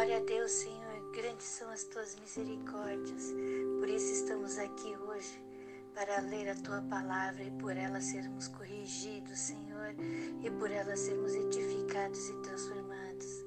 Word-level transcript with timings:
Glória 0.00 0.16
a 0.16 0.20
Deus, 0.20 0.50
Senhor. 0.52 1.12
Grandes 1.12 1.44
são 1.44 1.68
as 1.68 1.84
tuas 1.84 2.16
misericórdias. 2.16 3.34
Por 3.78 3.86
isso 3.86 4.10
estamos 4.14 4.56
aqui 4.56 4.96
hoje 4.96 5.44
para 5.94 6.22
ler 6.22 6.48
a 6.48 6.54
tua 6.54 6.80
palavra 6.88 7.44
e 7.44 7.50
por 7.50 7.76
ela 7.76 8.00
sermos 8.00 8.48
corrigidos, 8.48 9.38
Senhor, 9.38 9.94
e 10.42 10.50
por 10.52 10.70
ela 10.70 10.96
sermos 10.96 11.34
edificados 11.34 12.30
e 12.30 12.32
transformados. 12.38 13.44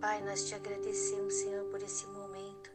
Pai, 0.00 0.20
nós 0.24 0.48
te 0.48 0.56
agradecemos, 0.56 1.32
Senhor, 1.32 1.64
por 1.66 1.80
esse 1.80 2.04
momento. 2.08 2.72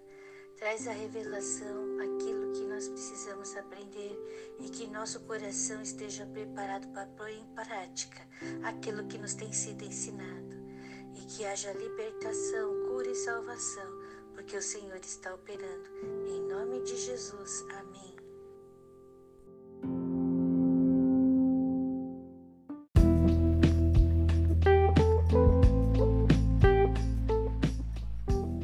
Traz 0.56 0.88
a 0.88 0.94
revelação, 0.94 1.98
aquilo 2.00 2.54
que 2.54 2.64
nós 2.68 2.88
precisamos 2.88 3.54
aprender 3.58 4.18
e 4.62 4.70
que 4.70 4.88
nosso 4.88 5.20
coração 5.26 5.82
esteja 5.82 6.26
preparado 6.26 6.88
para 6.94 7.06
pôr 7.06 7.28
em 7.28 7.46
prática 7.48 8.26
aquilo 8.64 9.06
que 9.08 9.18
nos 9.18 9.34
tem 9.34 9.52
sido 9.52 9.84
ensinado. 9.84 10.58
E 11.16 11.22
que 11.26 11.44
haja 11.44 11.74
libertação, 11.74 12.80
cura 13.00 13.12
e 13.12 13.16
salvação, 13.16 13.90
porque 14.34 14.58
o 14.58 14.62
Senhor 14.62 14.98
está 14.98 15.34
operando. 15.34 15.90
Em 16.28 16.42
nome 16.50 16.84
de 16.84 16.98
Jesus. 16.98 17.66
Amém. 17.80 18.14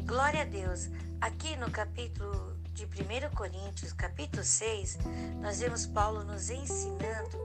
Glória 0.04 0.42
a 0.42 0.44
Deus. 0.44 0.90
Aqui 1.18 1.56
no 1.56 1.70
capítulo 1.70 2.58
de 2.74 2.84
1 2.84 3.34
Coríntios, 3.34 3.94
capítulo 3.94 4.44
6, 4.44 4.98
nós 5.40 5.60
vemos 5.60 5.86
Paulo 5.86 6.22
nos 6.24 6.50
ensinando 6.50 7.38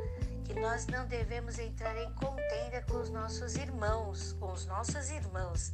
que 0.43 0.53
nós 0.59 0.87
não 0.87 1.07
devemos 1.07 1.57
entrar 1.57 1.95
em 1.95 2.11
contenda 2.15 2.81
com 2.89 2.99
os 2.99 3.09
nossos 3.09 3.55
irmãos, 3.55 4.33
com 4.33 4.51
os 4.51 4.65
nossos 4.65 5.09
irmãos. 5.09 5.71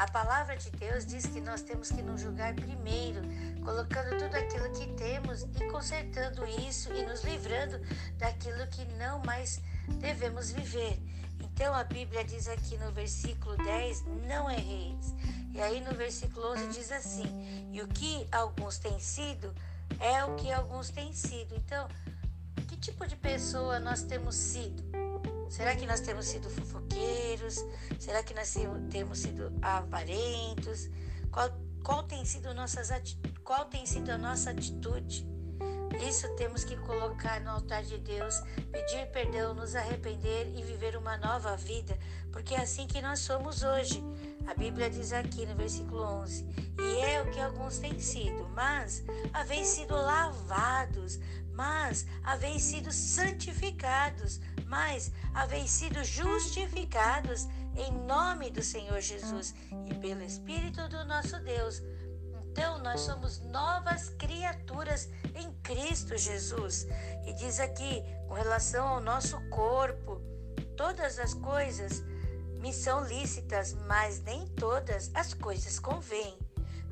A 0.00 0.08
palavra 0.08 0.56
de 0.56 0.70
Deus 0.70 1.04
diz 1.04 1.26
que 1.26 1.42
nós 1.42 1.60
temos 1.60 1.90
que 1.90 2.00
nos 2.00 2.22
julgar 2.22 2.54
primeiro, 2.54 3.20
colocando 3.62 4.16
tudo 4.16 4.34
aquilo 4.34 4.70
que 4.72 4.86
temos 4.94 5.42
e 5.42 5.70
consertando 5.70 6.46
isso 6.46 6.90
e 6.94 7.04
nos 7.04 7.22
livrando 7.22 7.78
daquilo 8.16 8.66
que 8.68 8.82
não 8.94 9.18
mais 9.18 9.60
devemos 9.98 10.52
viver. 10.52 10.98
Então 11.38 11.74
a 11.74 11.84
Bíblia 11.84 12.24
diz 12.24 12.48
aqui 12.48 12.78
no 12.78 12.90
versículo 12.92 13.58
10: 13.58 14.04
não 14.26 14.50
erreis. 14.50 15.14
E 15.52 15.60
aí 15.60 15.82
no 15.82 15.94
versículo 15.94 16.50
11 16.52 16.68
diz 16.68 16.90
assim: 16.90 17.68
e 17.70 17.82
o 17.82 17.88
que 17.88 18.26
alguns 18.32 18.78
têm 18.78 18.98
sido 18.98 19.54
é 20.00 20.24
o 20.24 20.34
que 20.36 20.50
alguns 20.50 20.88
têm 20.88 21.12
sido. 21.12 21.54
Então, 21.54 21.86
que 22.66 22.76
tipo 22.78 23.06
de 23.06 23.16
pessoa 23.16 23.78
nós 23.78 24.02
temos 24.02 24.34
sido? 24.34 24.82
Será 25.50 25.74
que 25.74 25.84
nós 25.84 25.98
temos 25.98 26.26
sido 26.26 26.48
fofoqueiros? 26.48 27.56
Será 27.98 28.22
que 28.22 28.32
nós 28.32 28.54
temos 28.88 29.18
sido 29.18 29.52
avarentos? 29.60 30.88
Qual, 31.32 31.50
qual, 31.82 32.04
tem, 32.04 32.24
sido 32.24 32.54
nossas, 32.54 32.88
qual 33.42 33.64
tem 33.64 33.84
sido 33.84 34.10
a 34.10 34.16
nossa 34.16 34.52
atitude? 34.52 35.28
Isso 36.08 36.28
temos 36.36 36.62
que 36.62 36.76
colocar 36.76 37.40
no 37.40 37.50
altar 37.50 37.82
de 37.82 37.98
Deus, 37.98 38.40
pedir 38.70 39.06
perdão, 39.10 39.52
nos 39.52 39.74
arrepender 39.74 40.46
e 40.56 40.62
viver 40.62 40.96
uma 40.96 41.16
nova 41.18 41.56
vida, 41.56 41.98
porque 42.30 42.54
é 42.54 42.60
assim 42.60 42.86
que 42.86 43.02
nós 43.02 43.18
somos 43.18 43.64
hoje. 43.64 44.02
A 44.46 44.54
Bíblia 44.54 44.88
diz 44.88 45.12
aqui 45.12 45.44
no 45.46 45.56
versículo 45.56 46.02
11: 46.02 46.46
E 46.78 47.00
é 47.02 47.20
o 47.20 47.30
que 47.30 47.40
alguns 47.40 47.78
têm 47.78 47.98
sido, 47.98 48.48
mas 48.54 49.02
haveis 49.32 49.66
sido 49.66 49.94
lavados, 49.94 51.18
mas 51.52 52.06
haveis 52.22 52.62
sido 52.62 52.90
santificados, 52.90 54.40
mas 54.70 55.10
haveis 55.34 55.68
sido 55.68 56.02
justificados 56.04 57.48
em 57.76 57.92
nome 58.06 58.50
do 58.50 58.62
Senhor 58.62 59.00
Jesus 59.00 59.52
e 59.86 59.94
pelo 59.94 60.22
Espírito 60.22 60.88
do 60.88 61.04
nosso 61.04 61.38
Deus. 61.40 61.82
Então, 62.40 62.78
nós 62.78 63.00
somos 63.00 63.40
novas 63.40 64.10
criaturas 64.10 65.08
em 65.34 65.52
Cristo 65.62 66.16
Jesus. 66.16 66.86
E 67.26 67.32
diz 67.34 67.58
aqui, 67.58 68.02
com 68.28 68.34
relação 68.34 68.86
ao 68.86 69.00
nosso 69.00 69.40
corpo, 69.50 70.20
todas 70.76 71.18
as 71.18 71.34
coisas 71.34 72.02
me 72.60 72.72
são 72.72 73.04
lícitas, 73.04 73.74
mas 73.88 74.20
nem 74.22 74.46
todas 74.46 75.10
as 75.14 75.34
coisas 75.34 75.80
convêm. 75.80 76.38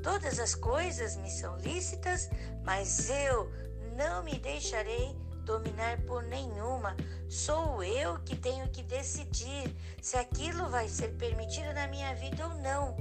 Todas 0.02 0.41
as 0.41 0.54
coisas 0.54 1.16
me 1.16 1.31
são 1.31 1.56
lícitas, 1.58 2.28
mas 2.64 3.08
eu 3.08 3.50
não 3.97 4.22
me 4.22 4.38
deixarei 4.38 5.16
dominar 5.48 5.98
por 6.03 6.22
nenhuma. 6.25 6.94
Sou 7.26 7.82
eu 7.82 8.19
que 8.20 8.36
tenho 8.36 8.69
que 8.69 8.82
decidir 8.82 9.75
se 10.00 10.19
aquilo 10.19 10.69
vai 10.69 10.86
ser 10.88 11.09
permitido 11.16 11.72
na 11.72 11.88
minha 11.88 12.14
vida 12.14 12.47
ou 12.47 12.54
não. 12.56 12.94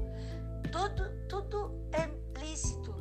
Tudo, 0.72 1.28
tudo 1.28 1.90
é 1.92 2.10
lícito, 2.40 2.96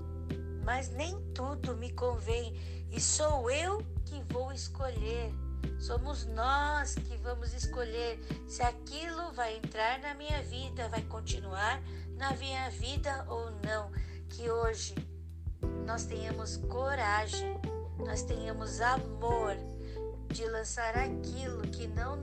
mas 0.65 0.89
nem 0.89 1.17
tudo 1.33 1.77
me 1.77 1.93
convém 1.93 2.59
e 2.91 3.01
sou 3.01 3.49
eu 3.49 3.79
que 4.05 4.21
vou 4.33 4.53
escolher. 4.53 5.33
Somos 5.79 6.27
nós 6.27 6.95
que 6.95 7.17
vamos 7.19 7.53
escolher 7.53 8.19
se 8.49 8.63
aquilo 8.63 9.33
vai 9.33 9.57
entrar 9.59 10.01
na 10.01 10.15
minha 10.15 10.43
vida, 10.43 10.89
vai 10.89 11.03
continuar 11.03 11.81
na 12.17 12.33
minha 12.35 12.69
vida 12.71 13.25
ou 13.29 13.51
não. 13.65 13.93
Que 14.29 14.51
hoje 14.51 14.95
nós 15.87 16.05
tenhamos 16.05 16.57
coragem, 16.57 17.61
nós 17.99 18.23
tenhamos 18.23 18.81
amor 18.81 19.57
de 20.29 20.45
lançar 20.47 20.97
aquilo 20.97 21.63
que 21.63 21.87
não, 21.89 22.17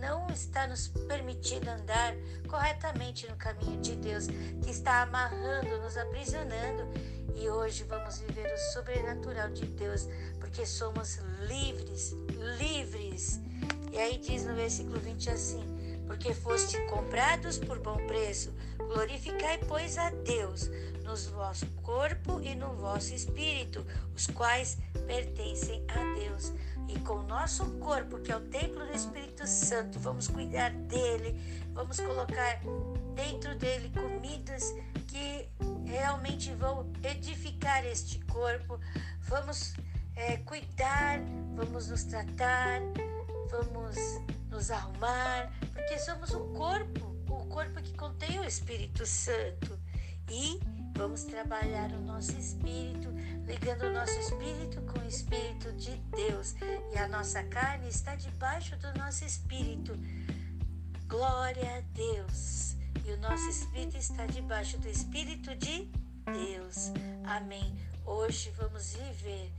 não 0.00 0.26
está 0.28 0.66
nos 0.66 0.88
permitindo 0.88 1.68
andar 1.68 2.14
corretamente 2.48 3.28
no 3.28 3.36
caminho 3.36 3.80
de 3.80 3.96
Deus, 3.96 4.26
que 4.62 4.70
está 4.70 5.02
amarrando, 5.02 5.78
nos 5.82 5.96
aprisionando. 5.96 6.88
E 7.34 7.48
hoje 7.48 7.84
vamos 7.84 8.18
viver 8.18 8.52
o 8.52 8.58
sobrenatural 8.72 9.50
de 9.50 9.66
Deus, 9.66 10.08
porque 10.40 10.64
somos 10.66 11.18
livres, 11.46 12.12
livres. 12.58 13.40
E 13.92 13.98
aí 13.98 14.18
diz 14.18 14.44
no 14.44 14.54
versículo 14.54 14.98
20 14.98 15.30
assim: 15.30 15.77
Porque 16.08 16.34
foste 16.34 16.76
comprados 16.86 17.58
por 17.58 17.78
bom 17.78 18.04
preço, 18.08 18.52
glorificai, 18.78 19.58
pois, 19.68 19.96
a 19.96 20.10
Deus 20.10 20.68
no 21.08 21.16
vosso 21.32 21.66
corpo 21.82 22.38
e 22.42 22.54
no 22.54 22.74
vosso 22.74 23.14
espírito, 23.14 23.84
os 24.14 24.26
quais 24.26 24.76
pertencem 25.06 25.82
a 25.88 26.14
Deus. 26.18 26.52
E 26.86 26.98
com 27.00 27.14
o 27.14 27.22
nosso 27.22 27.64
corpo, 27.78 28.18
que 28.18 28.30
é 28.30 28.36
o 28.36 28.40
templo 28.40 28.84
do 28.84 28.92
Espírito 28.92 29.46
Santo, 29.46 29.98
vamos 29.98 30.28
cuidar 30.28 30.70
dele, 30.70 31.34
vamos 31.72 31.98
colocar 31.98 32.60
dentro 33.14 33.54
dele 33.56 33.90
comidas 33.90 34.74
que 35.06 35.48
realmente 35.86 36.52
vão 36.54 36.90
edificar 37.02 37.86
este 37.86 38.18
corpo. 38.26 38.78
Vamos 39.20 39.74
é, 40.14 40.36
cuidar, 40.38 41.20
vamos 41.54 41.88
nos 41.88 42.04
tratar, 42.04 42.80
vamos 43.50 43.96
nos 44.50 44.70
arrumar, 44.70 45.52
porque 45.72 45.98
somos 45.98 46.32
um 46.32 46.52
corpo, 46.54 47.16
o 47.28 47.42
um 47.42 47.48
corpo 47.48 47.82
que 47.82 47.96
contém 47.96 48.38
o 48.40 48.44
Espírito 48.44 49.04
Santo. 49.06 49.78
E 50.30 50.60
Vamos 50.98 51.22
trabalhar 51.22 51.92
o 51.92 52.00
nosso 52.00 52.36
espírito, 52.36 53.08
ligando 53.46 53.82
o 53.82 53.92
nosso 53.92 54.18
espírito 54.18 54.82
com 54.82 54.98
o 54.98 55.06
espírito 55.06 55.72
de 55.74 55.94
Deus. 56.10 56.56
E 56.92 56.98
a 56.98 57.06
nossa 57.06 57.40
carne 57.44 57.88
está 57.88 58.16
debaixo 58.16 58.76
do 58.78 58.92
nosso 58.98 59.24
espírito. 59.24 59.92
Glória 61.06 61.76
a 61.76 61.80
Deus. 61.94 62.74
E 63.06 63.12
o 63.12 63.16
nosso 63.18 63.48
espírito 63.48 63.96
está 63.96 64.26
debaixo 64.26 64.76
do 64.78 64.88
espírito 64.88 65.54
de 65.54 65.88
Deus. 66.24 66.90
Amém. 67.22 67.78
Hoje 68.04 68.52
vamos 68.58 68.94
viver 68.94 69.52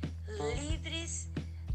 livres 0.57 1.29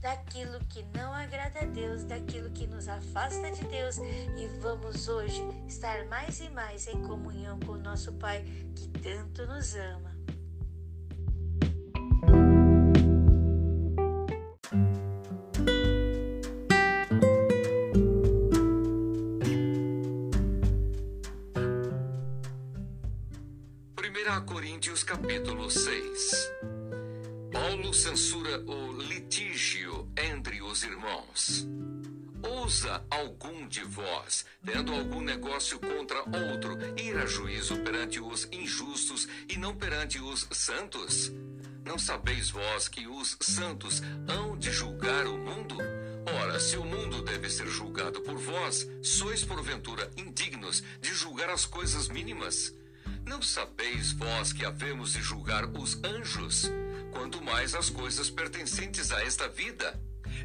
daquilo 0.04 0.60
que 0.68 0.84
não 0.94 1.14
agrada 1.14 1.60
a 1.60 1.64
Deus, 1.64 2.04
daquilo 2.04 2.50
que 2.50 2.66
nos 2.66 2.88
afasta 2.88 3.50
de 3.52 3.64
Deus 3.64 3.96
e 3.96 4.46
vamos 4.60 5.08
hoje 5.08 5.42
estar 5.66 6.04
mais 6.08 6.40
e 6.40 6.50
mais 6.50 6.86
em 6.88 7.00
comunhão 7.00 7.58
com 7.60 7.72
o 7.72 7.78
nosso 7.78 8.12
Pai 8.12 8.44
que 8.76 8.86
tanto 9.00 9.46
nos 9.46 9.74
ama. 9.74 10.12
Capítulo 25.06 25.70
6 25.70 26.50
Paulo 27.54 27.94
censura 27.94 28.60
o 28.66 28.92
litígio 29.00 29.93
entre 30.16 30.62
os 30.62 30.82
irmãos. 30.82 31.66
Ousa 32.42 33.02
algum 33.10 33.66
de 33.66 33.82
vós, 33.84 34.44
tendo 34.64 34.92
algum 34.92 35.22
negócio 35.22 35.78
contra 35.78 36.18
outro, 36.18 36.76
ir 36.98 37.16
a 37.16 37.24
juízo 37.24 37.78
perante 37.78 38.20
os 38.20 38.46
injustos 38.52 39.26
e 39.48 39.56
não 39.56 39.74
perante 39.74 40.20
os 40.20 40.46
santos? 40.50 41.32
Não 41.84 41.98
sabeis 41.98 42.50
vós 42.50 42.86
que 42.88 43.06
os 43.06 43.36
santos 43.40 44.02
hão 44.28 44.58
de 44.58 44.70
julgar 44.70 45.26
o 45.26 45.38
mundo? 45.38 45.76
Ora, 46.42 46.58
se 46.58 46.76
o 46.76 46.84
mundo 46.84 47.22
deve 47.22 47.48
ser 47.48 47.66
julgado 47.66 48.20
por 48.22 48.36
vós, 48.36 48.86
sois 49.02 49.44
porventura 49.44 50.10
indignos 50.16 50.82
de 51.00 51.14
julgar 51.14 51.50
as 51.50 51.66
coisas 51.66 52.08
mínimas? 52.08 52.74
Não 53.26 53.40
sabeis 53.40 54.12
vós 54.12 54.52
que 54.52 54.64
havemos 54.64 55.12
de 55.12 55.22
julgar 55.22 55.64
os 55.64 56.02
anjos, 56.04 56.70
quanto 57.14 57.40
mais 57.40 57.74
as 57.74 57.88
coisas 57.88 58.28
pertencentes 58.28 59.12
a 59.12 59.22
esta 59.22 59.48
vida? 59.48 59.98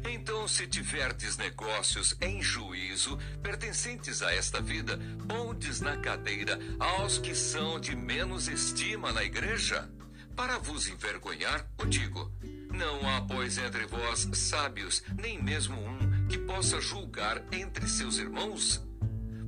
Então, 0.08 0.46
se 0.46 0.66
tiverdes 0.66 1.36
negócios 1.36 2.16
em 2.20 2.40
juízo 2.40 3.18
pertencentes 3.42 4.22
a 4.22 4.32
esta 4.32 4.60
vida, 4.60 4.98
pondes 5.28 5.80
na 5.80 5.96
cadeira 5.96 6.58
aos 6.78 7.18
que 7.18 7.34
são 7.34 7.80
de 7.80 7.94
menos 7.94 8.46
estima 8.46 9.12
na 9.12 9.24
igreja? 9.24 9.90
Para 10.36 10.58
vos 10.58 10.86
envergonhar, 10.86 11.68
o 11.76 11.84
digo: 11.84 12.32
não 12.72 13.06
há, 13.08 13.20
pois, 13.22 13.58
entre 13.58 13.84
vós 13.86 14.28
sábios, 14.32 15.02
nem 15.18 15.42
mesmo 15.42 15.76
um 15.76 16.28
que 16.28 16.38
possa 16.38 16.80
julgar 16.80 17.42
entre 17.52 17.86
seus 17.88 18.16
irmãos? 18.16 18.80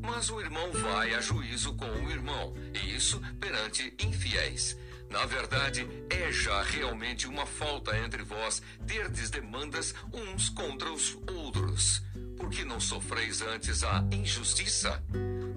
Mas 0.03 0.29
o 0.29 0.41
irmão 0.41 0.73
vai 0.73 1.15
a 1.15 1.21
juízo 1.21 1.75
com 1.77 1.87
o 1.87 2.11
irmão, 2.11 2.53
e 2.75 2.97
isso 2.97 3.23
perante 3.39 3.95
infiéis. 4.01 4.77
Na 5.13 5.27
verdade, 5.27 5.87
é 6.09 6.33
já 6.33 6.63
realmente 6.63 7.29
uma 7.29 7.45
falta 7.45 7.95
entre 7.99 8.23
vós 8.23 8.63
terdes 8.87 9.29
demandas 9.29 9.95
uns 10.11 10.49
contra 10.49 10.91
os 10.91 11.19
outros. 11.31 12.03
Por 12.35 12.49
que 12.49 12.65
não 12.65 12.81
sofreis 12.81 13.43
antes 13.43 13.85
a 13.85 14.03
injustiça? 14.11 15.05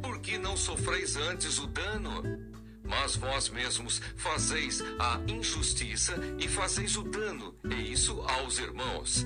Por 0.04 0.20
que 0.20 0.38
não 0.38 0.58
sofreis 0.58 1.16
antes 1.16 1.58
o 1.58 1.68
dano? 1.68 2.22
Mas 2.84 3.16
vós 3.16 3.48
mesmos 3.48 4.02
fazeis 4.18 4.84
a 5.00 5.22
injustiça 5.26 6.16
e 6.38 6.50
fazeis 6.50 6.98
o 6.98 7.04
dano, 7.04 7.56
e 7.64 7.94
isso 7.94 8.22
aos 8.28 8.60
irmãos. 8.60 9.26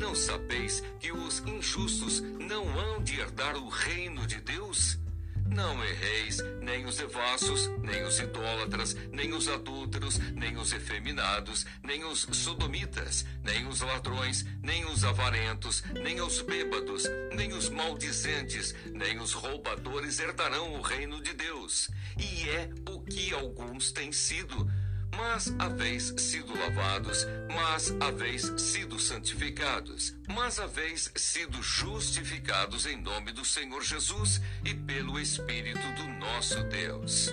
Não 0.00 0.14
sabeis 0.14 0.82
que 0.98 1.12
os 1.12 1.40
injustos 1.40 2.20
não 2.20 2.66
hão 2.78 3.02
de 3.02 3.20
herdar 3.20 3.54
o 3.56 3.68
reino 3.68 4.26
de 4.26 4.40
Deus? 4.40 4.98
Não 5.48 5.82
erreis, 5.84 6.38
nem 6.60 6.84
os 6.84 6.96
devassos, 6.96 7.68
nem 7.82 8.02
os 8.02 8.18
idólatras, 8.18 8.94
nem 9.12 9.32
os 9.32 9.48
adúlteros, 9.48 10.18
nem 10.34 10.56
os 10.56 10.72
efeminados, 10.72 11.66
nem 11.82 12.04
os 12.04 12.26
sodomitas, 12.32 13.24
nem 13.42 13.66
os 13.66 13.80
ladrões, 13.80 14.44
nem 14.62 14.84
os 14.84 15.04
avarentos, 15.04 15.82
nem 15.92 16.20
os 16.20 16.42
bêbados, 16.42 17.04
nem 17.34 17.52
os 17.52 17.68
maldizentes, 17.68 18.74
nem 18.92 19.18
os 19.18 19.32
roubadores 19.32 20.18
herdarão 20.18 20.74
o 20.74 20.82
reino 20.82 21.22
de 21.22 21.32
Deus. 21.32 21.90
E 22.18 22.48
é 22.48 22.68
o 22.90 23.00
que 23.00 23.32
alguns 23.32 23.92
têm 23.92 24.12
sido 24.12 24.70
mas 25.16 25.54
haveis 25.58 26.14
sido 26.18 26.56
lavados, 26.58 27.26
mas 27.54 27.94
haveis 28.00 28.52
sido 28.58 28.98
santificados, 28.98 30.14
mas 30.28 30.58
haveis 30.58 31.10
sido 31.16 31.62
justificados 31.62 32.86
em 32.86 33.00
nome 33.00 33.32
do 33.32 33.44
Senhor 33.44 33.82
Jesus 33.82 34.40
e 34.64 34.74
pelo 34.74 35.18
Espírito 35.18 35.90
do 35.94 36.06
nosso 36.08 36.62
Deus. 36.64 37.30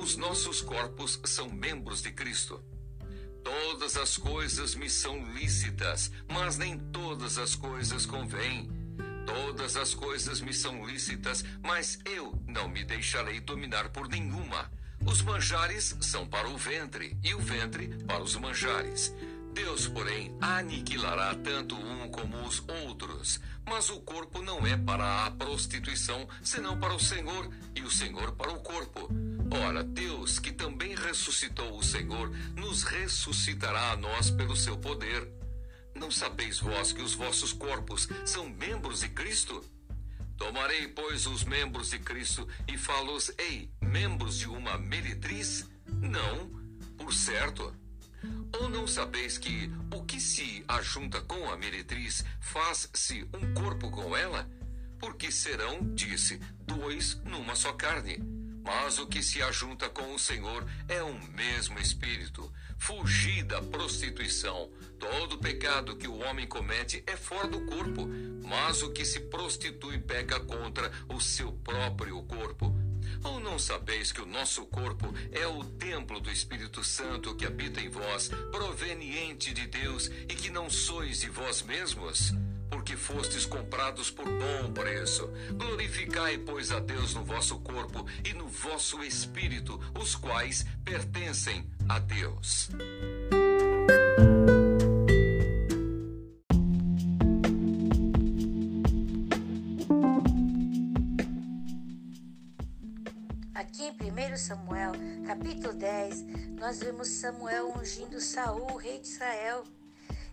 Os 0.00 0.16
nossos 0.16 0.62
corpos 0.62 1.20
são 1.24 1.50
membros 1.50 2.00
de 2.00 2.10
Cristo. 2.12 2.62
Todas 3.44 3.96
as 3.96 4.16
coisas 4.16 4.74
me 4.74 4.88
são 4.88 5.34
lícitas, 5.34 6.10
mas 6.28 6.56
nem 6.56 6.78
todas 6.78 7.36
as 7.36 7.54
coisas 7.54 8.06
convêm. 8.06 8.70
Todas 9.26 9.76
as 9.76 9.94
coisas 9.94 10.40
me 10.40 10.52
são 10.52 10.86
lícitas, 10.86 11.44
mas 11.62 11.98
eu 12.04 12.34
não 12.46 12.68
me 12.68 12.84
deixarei 12.84 13.38
dominar 13.38 13.90
por 13.90 14.08
nenhuma 14.08 14.70
os 15.04 15.22
manjares 15.22 15.96
são 16.00 16.26
para 16.26 16.48
o 16.48 16.56
ventre, 16.56 17.16
e 17.22 17.34
o 17.34 17.40
ventre 17.40 17.88
para 18.04 18.22
os 18.22 18.36
manjares. 18.36 19.14
Deus, 19.52 19.88
porém, 19.88 20.36
aniquilará 20.40 21.34
tanto 21.34 21.74
um 21.74 22.08
como 22.08 22.36
os 22.46 22.62
outros. 22.86 23.40
Mas 23.66 23.90
o 23.90 24.00
corpo 24.00 24.42
não 24.42 24.66
é 24.66 24.76
para 24.76 25.26
a 25.26 25.30
prostituição, 25.30 26.28
senão 26.42 26.78
para 26.78 26.94
o 26.94 27.00
Senhor, 27.00 27.50
e 27.74 27.82
o 27.82 27.90
Senhor 27.90 28.32
para 28.32 28.52
o 28.52 28.60
corpo. 28.60 29.08
Ora, 29.66 29.82
Deus, 29.82 30.38
que 30.38 30.52
também 30.52 30.94
ressuscitou 30.94 31.76
o 31.76 31.82
Senhor, 31.82 32.30
nos 32.54 32.84
ressuscitará 32.84 33.92
a 33.92 33.96
nós 33.96 34.30
pelo 34.30 34.54
seu 34.54 34.76
poder. 34.78 35.28
Não 35.94 36.10
sabeis 36.10 36.60
vós 36.60 36.92
que 36.92 37.02
os 37.02 37.14
vossos 37.14 37.52
corpos 37.52 38.08
são 38.24 38.48
membros 38.48 39.00
de 39.00 39.08
Cristo? 39.08 39.64
Tomarei, 40.40 40.88
pois, 40.88 41.26
os 41.26 41.44
membros 41.44 41.90
de 41.90 41.98
Cristo 41.98 42.48
e 42.66 42.78
falos-ei 42.78 43.70
membros 43.78 44.38
de 44.38 44.48
uma 44.48 44.78
meretriz? 44.78 45.68
Não, 45.86 46.48
por 46.96 47.12
certo. 47.12 47.76
Ou 48.58 48.70
não 48.70 48.86
sabeis 48.86 49.36
que 49.36 49.70
o 49.94 50.02
que 50.02 50.18
se 50.18 50.64
ajunta 50.66 51.20
com 51.20 51.50
a 51.50 51.58
meretriz 51.58 52.24
faz-se 52.40 53.28
um 53.34 53.52
corpo 53.52 53.90
com 53.90 54.16
ela? 54.16 54.48
Porque 54.98 55.30
serão, 55.30 55.94
disse, 55.94 56.40
dois 56.66 57.20
numa 57.22 57.54
só 57.54 57.74
carne. 57.74 58.16
Mas 58.64 58.98
o 58.98 59.06
que 59.06 59.22
se 59.22 59.42
ajunta 59.42 59.90
com 59.90 60.14
o 60.14 60.18
Senhor 60.18 60.66
é 60.88 61.02
um 61.04 61.20
mesmo 61.32 61.78
espírito. 61.78 62.50
Fugi 62.80 63.42
da 63.42 63.60
prostituição. 63.60 64.70
Todo 64.98 65.38
pecado 65.38 65.96
que 65.96 66.08
o 66.08 66.18
homem 66.18 66.46
comete 66.46 67.04
é 67.06 67.14
fora 67.14 67.46
do 67.46 67.60
corpo, 67.66 68.08
mas 68.42 68.82
o 68.82 68.90
que 68.90 69.04
se 69.04 69.20
prostitui 69.20 69.98
peca 69.98 70.40
contra 70.40 70.90
o 71.06 71.20
seu 71.20 71.52
próprio 71.52 72.22
corpo. 72.22 72.74
Ou 73.22 73.38
não 73.38 73.58
sabeis 73.58 74.10
que 74.10 74.22
o 74.22 74.26
nosso 74.26 74.64
corpo 74.64 75.12
é 75.30 75.46
o 75.46 75.62
templo 75.62 76.20
do 76.20 76.30
Espírito 76.30 76.82
Santo 76.82 77.34
que 77.36 77.44
habita 77.44 77.80
em 77.82 77.90
vós, 77.90 78.30
proveniente 78.50 79.52
de 79.52 79.66
Deus, 79.66 80.06
e 80.06 80.34
que 80.34 80.48
não 80.48 80.70
sois 80.70 81.20
de 81.20 81.28
vós 81.28 81.62
mesmos? 81.62 82.32
Porque 82.70 82.96
fostes 82.96 83.44
comprados 83.44 84.10
por 84.10 84.26
bom 84.26 84.72
preço. 84.72 85.28
Glorificai, 85.52 86.38
pois, 86.38 86.70
a 86.70 86.78
Deus 86.78 87.14
no 87.14 87.24
vosso 87.24 87.58
corpo 87.58 88.06
e 88.24 88.32
no 88.32 88.46
vosso 88.46 89.02
espírito, 89.02 89.80
os 90.00 90.14
quais 90.14 90.64
pertencem 90.84 91.68
a 91.88 91.98
Deus. 91.98 92.70
Samuel, 104.40 104.92
capítulo 105.26 105.74
10, 105.74 106.24
nós 106.58 106.80
vemos 106.80 107.08
Samuel 107.08 107.74
ungindo 107.78 108.18
Saul, 108.20 108.74
rei 108.76 108.98
de 108.98 109.08
Israel. 109.08 109.64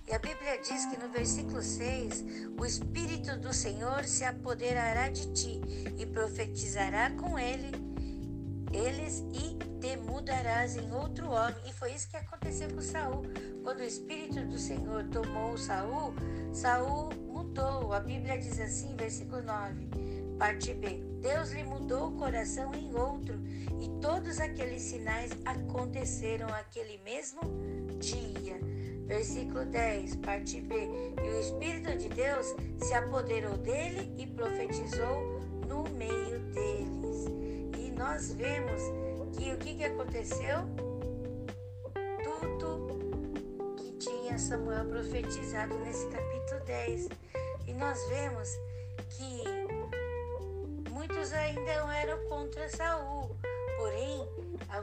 E 0.07 0.13
a 0.13 0.19
Bíblia 0.19 0.57
diz 0.61 0.85
que 0.85 0.97
no 0.97 1.09
versículo 1.09 1.61
6, 1.61 2.23
o 2.57 2.65
Espírito 2.65 3.37
do 3.37 3.53
Senhor 3.53 4.05
se 4.05 4.23
apoderará 4.23 5.09
de 5.09 5.33
ti 5.33 5.59
e 5.97 6.05
profetizará 6.05 7.11
com 7.11 7.37
ele, 7.37 7.71
eles 8.71 9.19
e 9.33 9.57
te 9.81 9.97
mudarás 9.97 10.77
em 10.77 10.91
outro 10.93 11.29
homem. 11.29 11.57
E 11.67 11.73
foi 11.73 11.91
isso 11.91 12.09
que 12.09 12.15
aconteceu 12.15 12.73
com 12.73 12.79
Saul. 12.79 13.23
Quando 13.63 13.79
o 13.79 13.83
Espírito 13.83 14.45
do 14.45 14.57
Senhor 14.57 15.03
tomou 15.09 15.57
Saul, 15.57 16.13
Saul 16.53 17.09
mudou. 17.27 17.91
A 17.91 17.99
Bíblia 17.99 18.37
diz 18.37 18.59
assim, 18.61 18.95
versículo 18.95 19.43
9, 19.43 19.89
parte 20.39 20.73
B. 20.73 21.03
Deus 21.21 21.51
lhe 21.51 21.63
mudou 21.63 22.09
o 22.09 22.17
coração 22.17 22.73
em 22.73 22.95
outro, 22.95 23.35
e 23.81 23.99
todos 23.99 24.39
aqueles 24.39 24.83
sinais 24.83 25.31
aconteceram 25.43 26.47
aquele 26.47 26.97
mesmo 26.99 27.41
dia. 27.99 28.57
Versículo 29.07 29.65
10, 29.65 30.17
parte 30.17 30.59
B. 30.59 30.75
E 30.75 31.29
o 31.29 31.39
Espírito 31.39 31.97
de 31.97 32.09
Deus 32.09 32.53
se 32.77 32.93
apoderou 32.93 33.57
dele 33.57 34.13
e 34.17 34.27
profetizou 34.27 35.39
no 35.65 35.83
meio 35.91 36.39
deles. 36.53 37.25
E 37.77 37.91
nós 37.91 38.33
vemos 38.33 38.81
que 39.37 39.53
o 39.53 39.57
que, 39.57 39.75
que 39.75 39.83
aconteceu? 39.85 40.57
Tudo 42.23 43.75
que 43.77 43.91
tinha 43.93 44.37
Samuel 44.37 44.85
profetizado 44.85 45.77
nesse 45.79 46.05
capítulo 46.07 46.59
10. 46.65 47.07
E 47.67 47.73
nós 47.73 47.99
vemos 48.09 48.49
que 49.09 49.43
muitos 50.89 51.31
ainda 51.31 51.71
eram 51.95 52.27
contra 52.27 52.67
Saul. 52.67 53.35
Porém, 53.77 54.27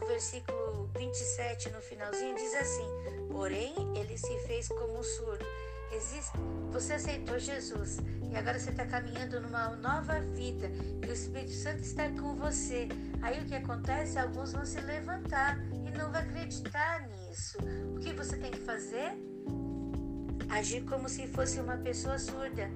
o 0.03 0.07
versículo 0.07 0.89
27 0.97 1.71
no 1.71 1.81
finalzinho 1.81 2.37
diz 2.37 2.55
assim: 2.55 2.89
Porém, 3.35 3.75
ele 3.97 4.17
se 4.17 4.39
fez 4.47 4.69
como 4.69 5.03
surdo. 5.03 5.45
Existe, 5.93 6.39
você 6.71 6.93
aceitou 6.93 7.37
Jesus 7.37 7.99
e 8.31 8.37
agora 8.37 8.61
você 8.61 8.71
está 8.71 8.87
caminhando 8.87 9.41
numa 9.41 9.71
nova 9.77 10.21
vida 10.21 10.71
e 11.03 11.07
o 11.09 11.13
Espírito 11.13 11.51
Santo 11.51 11.81
está 11.81 12.09
com 12.11 12.37
você. 12.37 12.87
Aí 13.23 13.41
o 13.43 13.45
que 13.45 13.57
acontece? 13.57 14.21
Alguns 14.21 14.53
vão 14.53 14.65
se 14.65 14.81
levantar 14.81 15.59
e 15.85 15.91
não 15.99 16.13
vão 16.13 16.21
acreditar 16.21 17.09
nisso. 17.09 17.59
O 17.97 17.99
que 17.99 18.13
você 18.13 18.37
tem 18.37 18.53
que 18.53 18.61
fazer? 18.61 19.13
Agir 20.49 20.85
como 20.85 21.09
se 21.09 21.27
fosse 21.27 21.59
uma 21.59 21.77
pessoa 21.77 22.21
surda. 22.21 22.71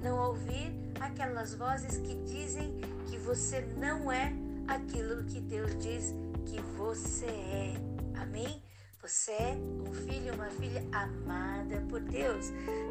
Não 0.00 0.16
ouvir 0.28 0.72
aquelas 1.00 1.56
vozes 1.56 1.96
que 1.98 2.14
dizem 2.22 2.80
que 3.10 3.18
você 3.18 3.62
não 3.76 4.12
é 4.12 4.32
aquilo 4.68 5.24
que 5.24 5.40
Deus 5.40 5.76
diz 5.78 6.14
que 6.46 6.60
você 6.76 7.26
é. 7.26 7.74
Amém? 8.14 8.62
Você 9.04 9.32
é 9.32 9.58
um 9.86 9.92
filho, 9.92 10.32
uma 10.32 10.48
filha 10.52 10.82
amada 10.90 11.78
por 11.90 12.00
Deus. 12.00 12.46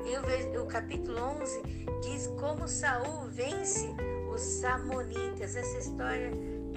E 0.05 0.59
o, 0.59 0.67
capítulo 0.67 1.19
11 1.41 1.63
diz 2.03 2.27
como 2.39 2.67
Saul 2.67 3.27
vence 3.29 3.87
os 4.31 4.39
Samonitas. 4.39 5.55
Essa 5.55 5.79
história 5.79 6.29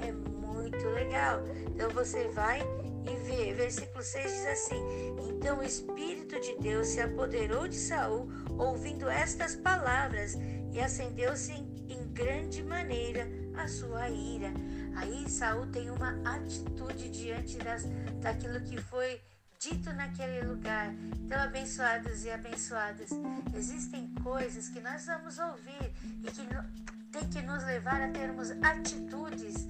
é 0.03 0.11
muito 0.11 0.83
legal. 0.89 1.43
Então 1.67 1.91
você 1.91 2.29
vai 2.29 2.63
e 2.63 3.15
vê. 3.27 3.53
Versículo 3.53 4.03
6 4.03 4.25
diz 4.25 4.47
assim: 4.47 4.83
Então 5.29 5.59
o 5.59 5.63
Espírito 5.63 6.41
de 6.41 6.57
Deus 6.59 6.87
se 6.87 7.03
apoderou 7.03 7.69
de 7.69 7.77
Saul, 7.77 8.31
ouvindo 8.57 9.07
estas 9.07 9.55
palavras, 9.55 10.35
e 10.73 10.81
acendeu-se 10.81 11.53
em 11.53 12.11
grande 12.15 12.63
maneira 12.63 13.29
a 13.55 13.69
sua 13.69 14.09
ira. 14.09 14.51
Aí 14.97 15.29
Saul 15.29 15.67
tem 15.67 15.91
uma 15.91 16.19
atitude 16.25 17.11
diante 17.11 17.59
das, 17.59 17.85
daquilo 18.23 18.61
que 18.63 18.81
foi 18.81 19.21
dito 19.69 19.93
naquele 19.93 20.47
lugar. 20.47 20.95
Então, 21.19 21.41
abençoados 21.43 22.25
e 22.25 22.31
abençoadas, 22.31 23.11
existem 23.55 24.09
coisas 24.23 24.69
que 24.69 24.81
nós 24.81 25.07
vamos 25.07 25.39
ouvir 25.39 25.93
e 26.23 26.31
que 26.31 26.47
tem 27.11 27.29
que 27.29 27.43
nos 27.43 27.65
levar 27.65 28.01
a 28.01 28.09
termos 28.09 28.51
atitudes 28.63 29.67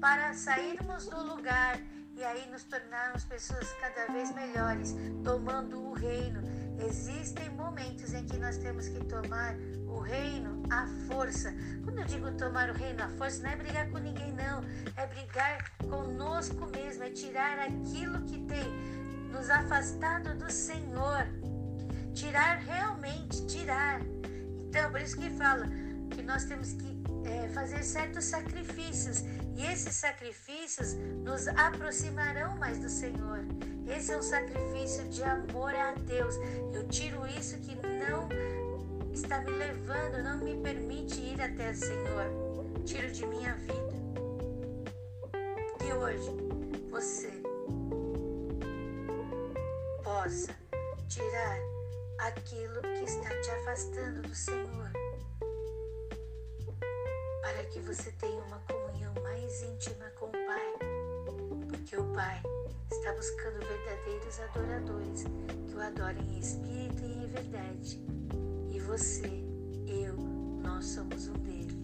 para 0.00 0.34
sairmos 0.34 1.06
do 1.06 1.22
lugar 1.24 1.80
e 2.16 2.22
aí 2.22 2.48
nos 2.50 2.62
tornarmos 2.64 3.24
pessoas 3.24 3.66
cada 3.80 4.12
vez 4.12 4.32
melhores, 4.34 4.94
tomando 5.24 5.80
o 5.80 5.94
reino. 5.94 6.40
Existem 6.86 7.50
momentos 7.50 8.14
em 8.14 8.24
que 8.24 8.36
nós 8.36 8.56
temos 8.56 8.88
que 8.88 9.04
tomar 9.04 9.54
o 9.88 9.98
reino 9.98 10.62
à 10.70 10.86
força. 11.08 11.52
Quando 11.82 11.98
eu 11.98 12.04
digo 12.04 12.30
tomar 12.32 12.70
o 12.70 12.72
reino 12.72 13.02
à 13.02 13.08
força, 13.08 13.42
não 13.42 13.50
é 13.50 13.56
brigar 13.56 13.90
com 13.90 13.98
ninguém, 13.98 14.32
não. 14.32 14.62
É 14.96 15.06
brigar 15.06 15.70
conosco 15.78 16.66
mesmo, 16.66 17.02
é 17.02 17.10
tirar 17.10 17.58
aquilo 17.58 18.22
que 18.26 18.38
tem 18.44 18.99
nos 19.30 19.50
afastado 19.50 20.36
do 20.36 20.50
Senhor. 20.50 21.26
Tirar 22.14 22.58
realmente, 22.58 23.46
tirar. 23.46 24.00
Então, 24.68 24.90
por 24.90 25.00
isso 25.00 25.16
que 25.16 25.30
fala 25.30 25.66
que 26.10 26.22
nós 26.22 26.44
temos 26.44 26.72
que 26.72 27.00
é, 27.24 27.48
fazer 27.48 27.82
certos 27.82 28.24
sacrifícios 28.24 29.24
e 29.56 29.64
esses 29.66 29.94
sacrifícios 29.94 30.94
nos 31.24 31.48
aproximarão 31.48 32.56
mais 32.56 32.78
do 32.78 32.88
Senhor. 32.88 33.40
Esse 33.86 34.12
é 34.12 34.18
um 34.18 34.22
sacrifício 34.22 35.08
de 35.08 35.22
amor 35.22 35.74
a 35.74 35.92
Deus. 35.92 36.34
Eu 36.72 36.86
tiro 36.88 37.26
isso 37.26 37.58
que 37.58 37.74
não 37.74 38.28
está 39.12 39.40
me 39.40 39.50
levando, 39.50 40.22
não 40.22 40.38
me 40.38 40.56
permite 40.62 41.20
ir 41.20 41.40
até 41.40 41.70
o 41.70 41.74
Senhor. 41.74 42.84
Tiro 42.84 43.10
de 43.10 43.26
minha 43.26 43.54
vida. 43.54 43.90
Que 45.78 45.92
hoje 45.92 46.30
você 46.90 47.39
possa 50.30 50.54
tirar 51.08 51.58
aquilo 52.20 52.80
que 52.82 53.02
está 53.02 53.30
te 53.40 53.50
afastando 53.50 54.22
do 54.22 54.32
Senhor 54.32 54.92
para 57.42 57.64
que 57.64 57.80
você 57.80 58.12
tenha 58.12 58.40
uma 58.44 58.60
comunhão 58.60 59.12
mais 59.24 59.60
íntima 59.64 60.08
com 60.10 60.26
o 60.26 60.30
Pai, 60.30 60.72
porque 61.68 61.96
o 61.96 62.04
Pai 62.12 62.40
está 62.92 63.12
buscando 63.12 63.58
verdadeiros 63.58 64.40
adoradores 64.40 65.24
que 65.66 65.74
o 65.74 65.80
adorem 65.80 66.22
em 66.22 66.38
espírito 66.38 67.04
e 67.04 67.24
em 67.24 67.26
verdade. 67.26 68.00
E 68.70 68.78
você, 68.78 69.26
eu, 69.88 70.14
nós 70.62 70.84
somos 70.84 71.26
um 71.26 71.32
dele. 71.32 71.76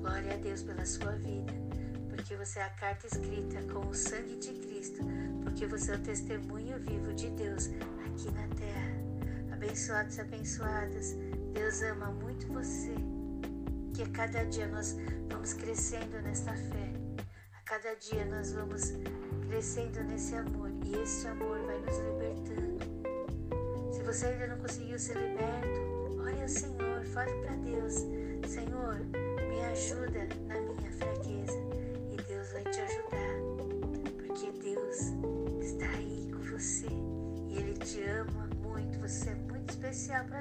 Glória 0.00 0.34
a 0.34 0.36
Deus 0.38 0.64
pela 0.64 0.84
sua 0.84 1.12
vida, 1.12 1.52
porque 2.14 2.36
você 2.36 2.58
é 2.58 2.64
a 2.64 2.70
carta 2.70 3.06
escrita 3.06 3.62
com 3.72 3.88
o 3.88 3.94
sangue 3.94 4.36
de 4.36 4.52
Cristo, 4.52 5.00
porque 5.42 5.66
você 5.66 5.92
é 5.92 5.94
o 5.96 5.98
testemunho 5.98 6.78
vivo 6.78 7.12
de 7.14 7.30
Deus 7.30 7.68
aqui 8.04 8.30
na 8.32 8.46
terra. 8.54 9.52
Abençoados 9.52 10.16
e 10.18 10.20
abençoadas, 10.20 11.16
Deus 11.54 11.82
ama 11.82 12.10
muito 12.10 12.46
você 12.52 12.94
que 13.94 14.02
a 14.02 14.08
cada 14.10 14.44
dia 14.44 14.66
nós 14.68 14.96
vamos 15.30 15.54
crescendo 15.54 16.20
nesta 16.22 16.52
fé, 16.52 16.92
a 17.54 17.60
cada 17.64 17.94
dia 17.94 18.24
nós 18.26 18.52
vamos 18.52 18.92
crescendo 19.48 20.02
nesse 20.04 20.34
amor 20.34 20.70
e 20.84 20.96
esse 20.96 21.26
amor 21.28 21.58
vai 21.64 21.78
nos 21.80 21.98
libertando. 21.98 23.92
Se 23.92 24.02
você 24.02 24.26
ainda 24.26 24.48
não 24.48 24.58
conseguiu 24.58 24.98
ser 24.98 25.16
liberto, 25.16 26.20
ore 26.20 26.42
ao 26.42 26.48
Senhor, 26.48 27.04
fale 27.06 27.32
para 27.42 27.56
Deus: 27.56 27.94
Senhor, 28.48 28.98
me 29.48 29.64
ajuda 29.64 30.28
na 30.46 30.60
minha 30.60 30.90
fraqueza 30.92 31.11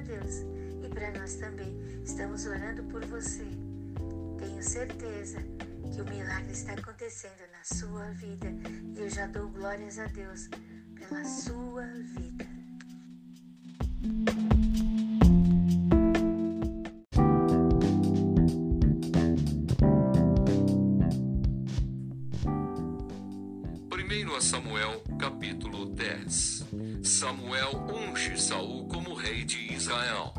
Deus 0.02 0.46
para 0.94 1.12
nós 1.20 1.36
também. 1.36 1.76
Estamos 2.04 2.46
orando 2.46 2.84
por 2.84 3.04
você. 3.06 3.46
Tenho 4.38 4.62
certeza 4.62 5.40
que 5.94 6.02
o 6.02 6.06
milagre 6.06 6.52
está 6.52 6.74
acontecendo 6.74 7.42
na 7.52 7.64
sua 7.64 8.12
vida 8.12 8.48
e 8.96 9.00
eu 9.00 9.10
já 9.10 9.28
dou 9.28 9.50
glórias 9.50 10.00
a 10.00 10.06
Deus 10.08 10.50
pela 10.96 11.24
sua 11.24 11.86
vida. 11.86 12.46
Primeiro 23.90 24.42
Samuel, 24.42 25.04
capítulo 25.18 25.86
10. 25.86 26.66
Samuel 27.04 27.88
unge 27.92 28.40
Saul 28.40 28.88
como 28.88 29.14
rei 29.14 29.44
de 29.44 29.71
Israel. 29.82 30.32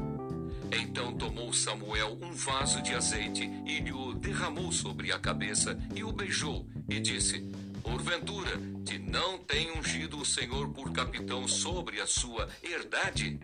Então 0.70 1.12
tomou 1.14 1.52
Samuel 1.52 2.16
um 2.22 2.30
vaso 2.32 2.80
de 2.80 2.94
azeite 2.94 3.42
e 3.66 3.80
lhe 3.80 3.92
o 3.92 4.14
derramou 4.14 4.70
sobre 4.70 5.10
a 5.10 5.18
cabeça 5.18 5.76
e 5.96 6.04
o 6.04 6.12
beijou 6.12 6.64
e 6.88 7.00
disse: 7.00 7.40
Porventura, 7.82 8.52
te 8.84 9.00
não 9.00 9.38
tem 9.38 9.76
ungido 9.76 10.16
o 10.18 10.24
Senhor 10.24 10.68
por 10.68 10.92
capitão 10.92 11.48
sobre 11.48 12.00
a 12.00 12.06
sua 12.06 12.48
herdade? 12.62 13.40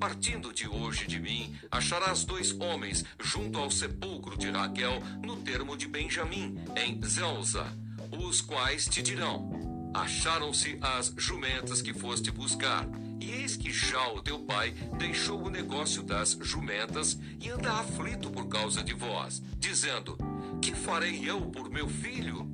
Partindo 0.00 0.54
de 0.54 0.66
hoje 0.66 1.06
de 1.06 1.20
mim, 1.20 1.54
acharás 1.70 2.24
dois 2.24 2.58
homens 2.58 3.04
junto 3.22 3.58
ao 3.58 3.70
sepulcro 3.70 4.38
de 4.38 4.50
Raquel, 4.50 5.02
no 5.22 5.36
termo 5.36 5.76
de 5.76 5.86
Benjamim, 5.86 6.56
em 6.74 6.98
Zelza, 7.06 7.66
os 8.10 8.40
quais 8.40 8.86
te 8.86 9.02
dirão: 9.02 9.50
Acharam-se 9.92 10.78
as 10.80 11.12
jumentas 11.14 11.82
que 11.82 11.92
foste 11.92 12.30
buscar 12.30 12.88
e 13.20 13.30
eis 13.30 13.56
que 13.56 13.70
já 13.72 14.08
o 14.08 14.22
teu 14.22 14.40
pai 14.40 14.72
deixou 14.98 15.42
o 15.42 15.50
negócio 15.50 16.02
das 16.02 16.38
jumentas 16.40 17.18
e 17.40 17.48
anda 17.48 17.72
aflito 17.72 18.30
por 18.30 18.48
causa 18.48 18.82
de 18.82 18.92
vós, 18.92 19.42
dizendo: 19.58 20.16
Que 20.60 20.74
farei 20.74 21.28
eu 21.28 21.40
por 21.42 21.70
meu 21.70 21.88
filho? 21.88 22.50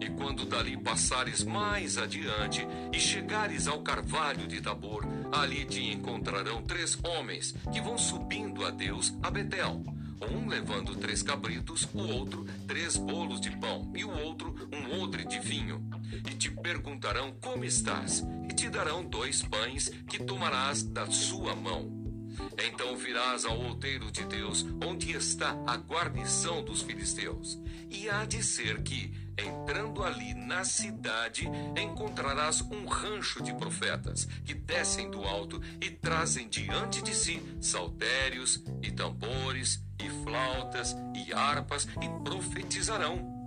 E 0.00 0.08
quando 0.10 0.44
dali 0.44 0.76
passares 0.76 1.42
mais 1.42 1.98
adiante 1.98 2.66
e 2.92 3.00
chegares 3.00 3.66
ao 3.66 3.82
carvalho 3.82 4.46
de 4.46 4.60
Tabor, 4.60 5.04
ali 5.32 5.64
te 5.64 5.82
encontrarão 5.82 6.62
três 6.62 6.96
homens 7.04 7.54
que 7.72 7.80
vão 7.80 7.98
subindo 7.98 8.64
a 8.64 8.70
Deus 8.70 9.12
a 9.22 9.30
Betel 9.30 9.82
um 10.26 10.48
levando 10.48 10.96
três 10.96 11.22
cabritos, 11.22 11.88
o 11.94 12.00
outro 12.00 12.44
três 12.66 12.96
bolos 12.96 13.40
de 13.40 13.50
pão 13.56 13.90
e 13.94 14.04
o 14.04 14.10
outro 14.10 14.54
um 14.72 15.00
odre 15.00 15.24
de 15.24 15.38
vinho. 15.38 15.88
E 16.12 16.34
te 16.34 16.50
perguntarão 16.50 17.32
como 17.40 17.64
estás, 17.64 18.24
e 18.48 18.54
te 18.54 18.68
darão 18.68 19.04
dois 19.04 19.42
pães 19.42 19.88
que 20.08 20.22
tomarás 20.22 20.82
da 20.82 21.06
sua 21.10 21.54
mão. 21.54 21.98
Então 22.58 22.96
virás 22.96 23.44
ao 23.44 23.58
outeiro 23.58 24.10
de 24.10 24.24
Deus, 24.24 24.64
onde 24.84 25.12
está 25.12 25.50
a 25.66 25.76
guarnição 25.76 26.62
dos 26.62 26.82
filisteus. 26.82 27.58
E 27.90 28.08
há 28.08 28.24
de 28.24 28.42
ser 28.42 28.82
que, 28.82 29.12
entrando 29.38 30.04
ali 30.04 30.34
na 30.34 30.64
cidade, 30.64 31.48
encontrarás 31.76 32.60
um 32.62 32.86
rancho 32.86 33.42
de 33.42 33.54
profetas 33.54 34.26
que 34.44 34.54
descem 34.54 35.10
do 35.10 35.24
alto 35.24 35.60
e 35.80 35.90
trazem 35.90 36.48
diante 36.48 37.02
de 37.02 37.14
si 37.14 37.42
saltérios 37.60 38.62
e 38.82 38.90
tambores 38.90 39.82
e 39.98 40.08
flautas 40.24 40.94
e 41.14 41.32
harpas 41.32 41.88
e 42.02 42.24
profetizarão. 42.24 43.37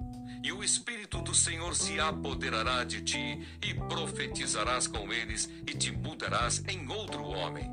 E 0.43 0.51
o 0.51 0.63
Espírito 0.63 1.21
do 1.21 1.33
Senhor 1.33 1.75
se 1.75 1.99
apoderará 1.99 2.83
de 2.83 3.01
ti, 3.01 3.47
e 3.61 3.73
profetizarás 3.73 4.87
com 4.87 5.11
eles, 5.11 5.49
e 5.67 5.73
te 5.73 5.91
mudarás 5.91 6.63
em 6.67 6.87
outro 6.87 7.23
homem. 7.23 7.69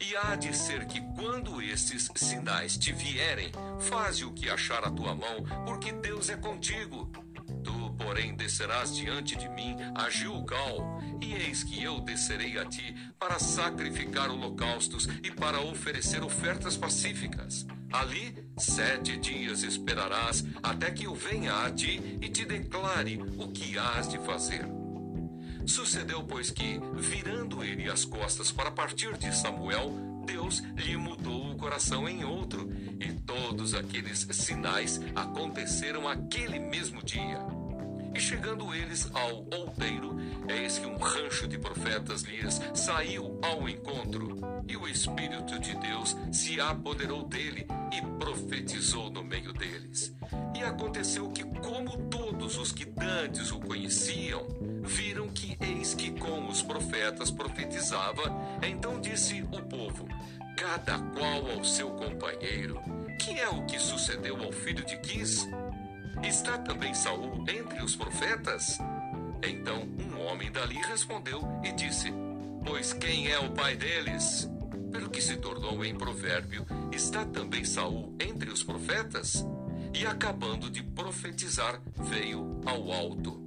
E 0.00 0.16
há 0.16 0.36
de 0.36 0.56
ser 0.56 0.86
que 0.86 1.00
quando 1.14 1.60
estes 1.60 2.08
sinais 2.16 2.78
te 2.78 2.92
vierem, 2.92 3.52
faze 3.78 4.24
o 4.24 4.32
que 4.32 4.48
achar 4.48 4.84
a 4.84 4.90
tua 4.90 5.14
mão, 5.14 5.44
porque 5.66 5.92
Deus 5.92 6.30
é 6.30 6.36
contigo 6.36 7.10
porém, 8.00 8.34
descerás 8.34 8.94
diante 8.96 9.36
de 9.36 9.48
mim 9.50 9.76
a 9.94 10.08
Gilgal, 10.08 11.00
e 11.20 11.34
eis 11.34 11.62
que 11.62 11.82
eu 11.82 12.00
descerei 12.00 12.58
a 12.58 12.64
ti 12.64 12.94
para 13.18 13.38
sacrificar 13.38 14.30
holocaustos 14.30 15.06
e 15.22 15.30
para 15.30 15.60
oferecer 15.60 16.22
ofertas 16.22 16.76
pacíficas. 16.76 17.66
Ali 17.92 18.34
sete 18.56 19.16
dias 19.16 19.62
esperarás 19.62 20.44
até 20.62 20.90
que 20.90 21.04
eu 21.04 21.14
venha 21.14 21.64
a 21.64 21.70
ti 21.70 22.18
e 22.20 22.28
te 22.28 22.44
declare 22.44 23.20
o 23.36 23.48
que 23.48 23.76
hás 23.78 24.08
de 24.08 24.18
fazer. 24.18 24.64
Sucedeu, 25.66 26.24
pois, 26.24 26.50
que, 26.50 26.80
virando 26.94 27.62
ele 27.62 27.88
as 27.88 28.04
costas 28.04 28.50
para 28.50 28.70
partir 28.70 29.16
de 29.18 29.34
Samuel, 29.34 29.92
Deus 30.24 30.60
lhe 30.76 30.96
mudou 30.96 31.50
o 31.50 31.56
coração 31.56 32.08
em 32.08 32.24
outro, 32.24 32.70
E 33.00 33.12
todos 33.12 33.74
aqueles 33.74 34.26
sinais 34.32 35.00
aconteceram 35.14 36.06
aquele 36.06 36.58
mesmo 36.58 37.02
dia. 37.02 37.59
E 38.14 38.20
chegando 38.20 38.74
eles 38.74 39.08
ao 39.14 39.36
outeiro, 39.36 40.16
eis 40.48 40.78
que 40.78 40.86
um 40.86 40.96
rancho 40.96 41.46
de 41.46 41.58
profetas 41.58 42.22
lhes 42.22 42.60
saiu 42.74 43.38
ao 43.42 43.68
encontro, 43.68 44.40
e 44.68 44.76
o 44.76 44.86
Espírito 44.88 45.58
de 45.58 45.74
Deus 45.76 46.16
se 46.32 46.60
apoderou 46.60 47.24
dele 47.24 47.66
e 47.92 48.18
profetizou 48.18 49.10
no 49.10 49.22
meio 49.22 49.52
deles. 49.52 50.14
E 50.56 50.62
aconteceu 50.62 51.28
que, 51.30 51.44
como 51.60 51.96
todos 52.08 52.58
os 52.58 52.72
que 52.72 52.84
dantes 52.84 53.50
o 53.50 53.60
conheciam, 53.60 54.46
viram 54.82 55.28
que 55.28 55.56
eis 55.60 55.94
que 55.94 56.10
com 56.12 56.48
os 56.48 56.62
profetas 56.62 57.30
profetizava, 57.30 58.22
então 58.62 59.00
disse 59.00 59.42
o 59.42 59.62
povo: 59.62 60.06
Cada 60.56 60.98
qual 60.98 61.50
ao 61.50 61.64
seu 61.64 61.90
companheiro, 61.90 62.80
que 63.18 63.38
é 63.38 63.48
o 63.48 63.64
que 63.66 63.78
sucedeu 63.78 64.42
ao 64.42 64.52
filho 64.52 64.84
de 64.84 64.98
Quis? 64.98 65.46
Está 66.22 66.58
também 66.58 66.94
Saul 66.94 67.44
entre 67.48 67.82
os 67.82 67.96
profetas? 67.96 68.78
Então 69.42 69.88
um 69.98 70.26
homem 70.26 70.50
dali 70.52 70.76
respondeu 70.76 71.40
e 71.64 71.72
disse: 71.72 72.12
Pois 72.64 72.92
quem 72.92 73.28
é 73.28 73.38
o 73.38 73.50
pai 73.50 73.76
deles? 73.76 74.48
Pelo 74.92 75.08
que 75.08 75.22
se 75.22 75.36
tornou 75.36 75.84
em 75.84 75.96
provérbio, 75.96 76.66
está 76.92 77.24
também 77.24 77.64
Saul 77.64 78.14
entre 78.20 78.50
os 78.50 78.62
profetas? 78.62 79.46
E 79.94 80.06
acabando 80.06 80.70
de 80.70 80.82
profetizar, 80.82 81.80
veio 81.96 82.60
ao 82.66 82.92
alto. 82.92 83.40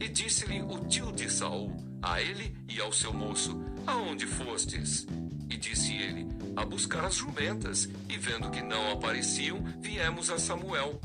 E 0.00 0.08
disse-lhe 0.08 0.62
o 0.62 0.78
tio 0.86 1.12
de 1.12 1.30
Saul, 1.30 1.76
a 2.02 2.20
ele 2.20 2.56
e 2.68 2.80
ao 2.80 2.92
seu 2.92 3.12
moço: 3.12 3.60
Aonde 3.86 4.26
fostes? 4.26 5.06
E 5.50 5.56
disse 5.56 5.94
ele: 5.94 6.26
A 6.54 6.64
buscar 6.64 7.04
as 7.04 7.16
jumentas. 7.16 7.88
E 8.08 8.16
vendo 8.16 8.50
que 8.50 8.62
não 8.62 8.92
apareciam, 8.92 9.62
viemos 9.80 10.30
a 10.30 10.38
Samuel. 10.38 11.00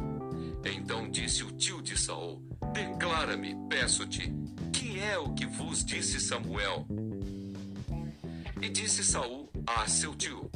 Então 0.63 1.09
disse 1.09 1.43
o 1.43 1.51
tio 1.51 1.81
de 1.81 1.99
Saul: 1.99 2.41
Declara-me, 2.73 3.55
peço-te, 3.67 4.31
que 4.71 4.99
é 4.99 5.17
o 5.17 5.33
que 5.33 5.45
vos 5.45 5.83
disse 5.83 6.19
Samuel? 6.19 6.85
E 8.61 8.69
disse 8.69 9.03
Saul 9.03 9.49
a 9.65 9.87
seu 9.87 10.13
tio: 10.15 10.49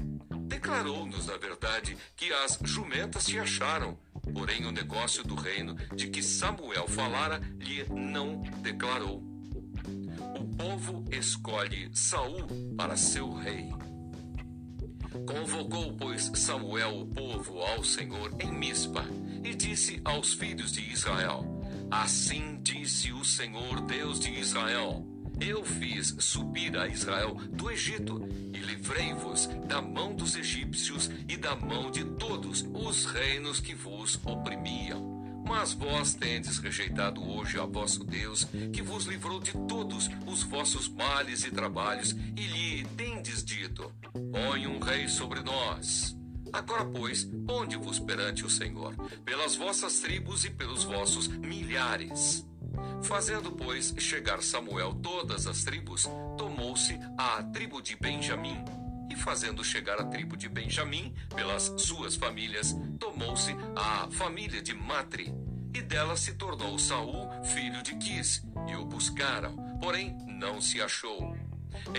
Declarou-nos, 0.47 1.25
na 1.25 1.37
verdade, 1.37 1.97
que 2.15 2.31
as 2.31 2.59
jumentas 2.63 3.23
se 3.23 3.39
acharam. 3.39 3.97
Porém, 4.33 4.65
o 4.65 4.71
negócio 4.71 5.23
do 5.23 5.35
reino 5.35 5.75
de 5.95 6.07
que 6.07 6.21
Samuel 6.21 6.87
falara 6.87 7.39
lhe 7.59 7.83
não 7.89 8.41
declarou. 8.61 9.23
O 10.39 10.55
povo 10.55 11.05
escolhe 11.11 11.89
Saul 11.93 12.47
para 12.77 12.95
seu 12.95 13.33
rei. 13.33 13.71
Convocou, 15.27 15.95
pois, 15.95 16.31
Samuel 16.35 17.01
o 17.01 17.07
povo 17.07 17.59
ao 17.61 17.83
Senhor 17.83 18.33
em 18.39 18.51
Mispa 18.51 19.05
e 19.45 19.53
disse 19.53 20.01
aos 20.03 20.33
filhos 20.33 20.71
de 20.71 20.81
Israel: 20.91 21.61
Assim 21.91 22.59
disse 22.63 23.11
o 23.13 23.23
Senhor 23.23 23.79
Deus 23.81 24.19
de 24.19 24.31
Israel: 24.31 25.05
Eu 25.39 25.63
fiz 25.63 26.15
subir 26.19 26.75
a 26.75 26.87
Israel 26.87 27.35
do 27.51 27.69
Egito 27.69 28.27
e 28.53 28.57
livrei-vos 28.57 29.47
da 29.67 29.81
mão 29.81 30.15
dos 30.15 30.35
egípcios 30.35 31.11
e 31.29 31.37
da 31.37 31.55
mão 31.55 31.91
de 31.91 32.03
todos 32.03 32.65
os 32.73 33.05
reinos 33.05 33.59
que 33.59 33.75
vos 33.75 34.19
oprimiam. 34.25 35.13
Mas 35.47 35.73
vós 35.73 36.15
tendes 36.15 36.57
rejeitado 36.57 37.23
hoje 37.23 37.59
a 37.59 37.65
vosso 37.65 38.03
Deus, 38.03 38.45
que 38.73 38.81
vos 38.81 39.05
livrou 39.05 39.39
de 39.39 39.51
todos 39.67 40.09
os 40.25 40.41
vossos 40.41 40.89
males 40.89 41.43
e 41.43 41.51
trabalhos, 41.51 42.15
e 42.35 42.47
lhe 42.47 42.83
tendes 42.97 43.43
dito: 43.43 43.91
Põe 44.31 44.65
um 44.65 44.79
rei 44.79 45.07
sobre 45.07 45.41
nós. 45.41 46.14
Agora, 46.55 46.85
pois, 46.85 47.25
ponde-vos 47.45 47.99
perante 47.99 48.45
o 48.45 48.49
Senhor, 48.49 48.95
pelas 49.25 49.57
vossas 49.57 49.99
tribos 49.99 50.45
e 50.45 50.49
pelos 50.49 50.85
vossos 50.85 51.27
milhares. 51.27 52.47
Fazendo, 53.03 53.51
pois, 53.51 53.93
chegar 53.97 54.41
Samuel 54.41 54.93
todas 54.93 55.47
as 55.47 55.65
tribos, 55.65 56.07
tomou-se 56.37 56.97
a 57.17 57.43
tribo 57.43 57.81
de 57.81 57.97
Benjamim. 57.97 58.63
E 59.11 59.17
fazendo 59.17 59.65
chegar 59.65 59.99
a 59.99 60.05
tribo 60.05 60.37
de 60.37 60.47
Benjamim, 60.47 61.13
pelas 61.35 61.73
suas 61.77 62.15
famílias, 62.15 62.73
tomou-se 62.97 63.53
a 63.75 64.09
família 64.11 64.61
de 64.61 64.73
Matri. 64.73 65.33
E 65.73 65.81
dela 65.81 66.15
se 66.15 66.35
tornou 66.35 66.79
Saul, 66.79 67.29
filho 67.43 67.83
de 67.83 67.97
Quis, 67.97 68.41
e 68.69 68.77
o 68.77 68.85
buscaram, 68.85 69.57
porém 69.81 70.17
não 70.25 70.61
se 70.61 70.81
achou. 70.81 71.35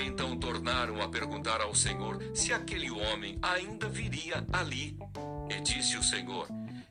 Então 0.05 0.37
tornaram 0.37 1.01
a 1.03 1.09
perguntar 1.09 1.61
ao 1.61 1.75
Senhor 1.75 2.23
se 2.35 2.53
aquele 2.53 2.91
homem 2.91 3.39
ainda 3.43 3.89
viria 3.89 4.45
ali. 4.53 4.97
E 5.49 5.61
disse 5.61 5.97
o 5.97 6.03
Senhor: 6.03 6.49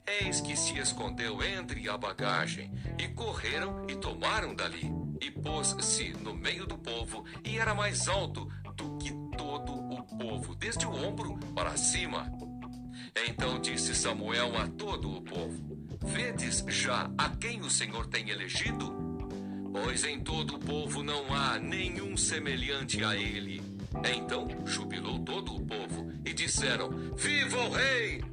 Eis 0.08 0.40
que 0.40 0.56
se 0.56 0.78
escondeu 0.78 1.44
entre 1.44 1.90
a 1.90 1.98
bagagem, 1.98 2.72
e 2.98 3.08
correram 3.10 3.86
e 3.90 3.96
tomaram 3.96 4.54
dali. 4.54 4.92
E 5.20 5.32
pôs-se 5.32 6.14
no 6.22 6.36
meio 6.36 6.68
do 6.68 6.78
povo, 6.78 7.26
e 7.44 7.58
era 7.58 7.74
mais 7.74 8.08
alto 8.08 8.48
do 8.76 8.98
que 8.98 9.12
todo 9.38 9.74
o 9.74 10.04
povo, 10.18 10.56
desde 10.56 10.86
o 10.86 10.92
ombro 10.92 11.38
para 11.56 11.76
cima. 11.78 12.32
Então 13.28 13.60
disse 13.60 13.96
Samuel 13.96 14.58
a 14.58 14.68
todo 14.68 15.18
o 15.18 15.22
povo: 15.22 15.88
Vedes 16.04 16.64
já 16.68 17.10
a 17.18 17.30
quem 17.30 17.62
o 17.62 17.70
Senhor 17.70 18.06
tem 18.08 18.30
elegido? 18.30 19.15
Pois 19.76 20.06
em 20.06 20.22
todo 20.22 20.56
o 20.56 20.60
povo 20.60 21.04
não 21.04 21.34
há 21.34 21.60
nenhum 21.60 22.16
semelhante 22.16 23.04
a 23.04 23.14
ele. 23.14 23.62
Então 24.16 24.48
jubilou 24.66 25.20
todo 25.20 25.54
o 25.54 25.66
povo 25.66 26.12
e 26.24 26.34
disseram: 26.34 26.90
Viva 27.18 27.58
o 27.58 27.72
rei! 27.72 28.24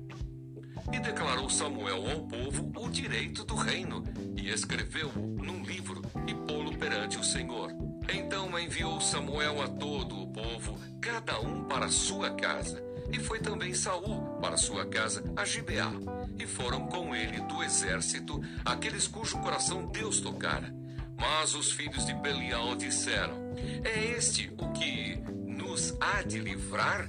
E 0.92 1.00
declarou 1.00 1.50
Samuel 1.50 2.08
ao 2.08 2.20
povo 2.26 2.72
o 2.76 2.88
direito 2.88 3.44
do 3.44 3.54
reino, 3.56 4.04
e 4.36 4.50
escreveu-o 4.50 5.42
num 5.42 5.64
livro 5.64 6.02
e 6.26 6.34
pô-lo 6.34 6.76
perante 6.76 7.18
o 7.18 7.24
Senhor. 7.24 7.72
Então 8.12 8.56
enviou 8.58 9.00
Samuel 9.00 9.62
a 9.62 9.68
todo 9.68 10.20
o 10.20 10.32
povo, 10.32 10.78
cada 11.00 11.40
um 11.40 11.64
para 11.64 11.88
sua 11.88 12.30
casa. 12.30 12.82
E 13.12 13.18
foi 13.18 13.40
também 13.40 13.74
Saul 13.74 14.38
para 14.40 14.56
sua 14.56 14.86
casa 14.86 15.24
a 15.36 15.44
Gibeá. 15.44 15.92
E 16.38 16.46
foram 16.46 16.86
com 16.86 17.14
ele 17.14 17.40
do 17.42 17.62
exército 17.62 18.40
aqueles 18.64 19.06
cujo 19.06 19.38
coração 19.38 19.86
Deus 19.86 20.20
tocara 20.20 20.81
mas 21.22 21.54
os 21.54 21.70
filhos 21.70 22.04
de 22.04 22.12
Belial 22.14 22.74
disseram: 22.74 23.54
É 23.84 24.04
este 24.16 24.52
o 24.58 24.72
que 24.72 25.16
nos 25.46 25.96
há 26.00 26.22
de 26.22 26.40
livrar? 26.40 27.08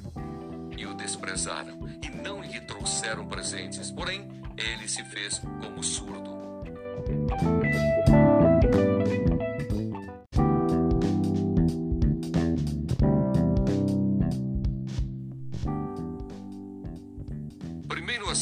E 0.77 0.85
o 0.85 0.93
desprezaram, 0.93 1.79
e 2.01 2.09
não 2.09 2.41
lhe 2.41 2.61
trouxeram 2.61 3.27
presentes. 3.27 3.91
Porém, 3.91 4.27
ele 4.55 4.87
se 4.87 5.03
fez 5.03 5.39
como 5.59 5.83
surdo. 5.83 6.33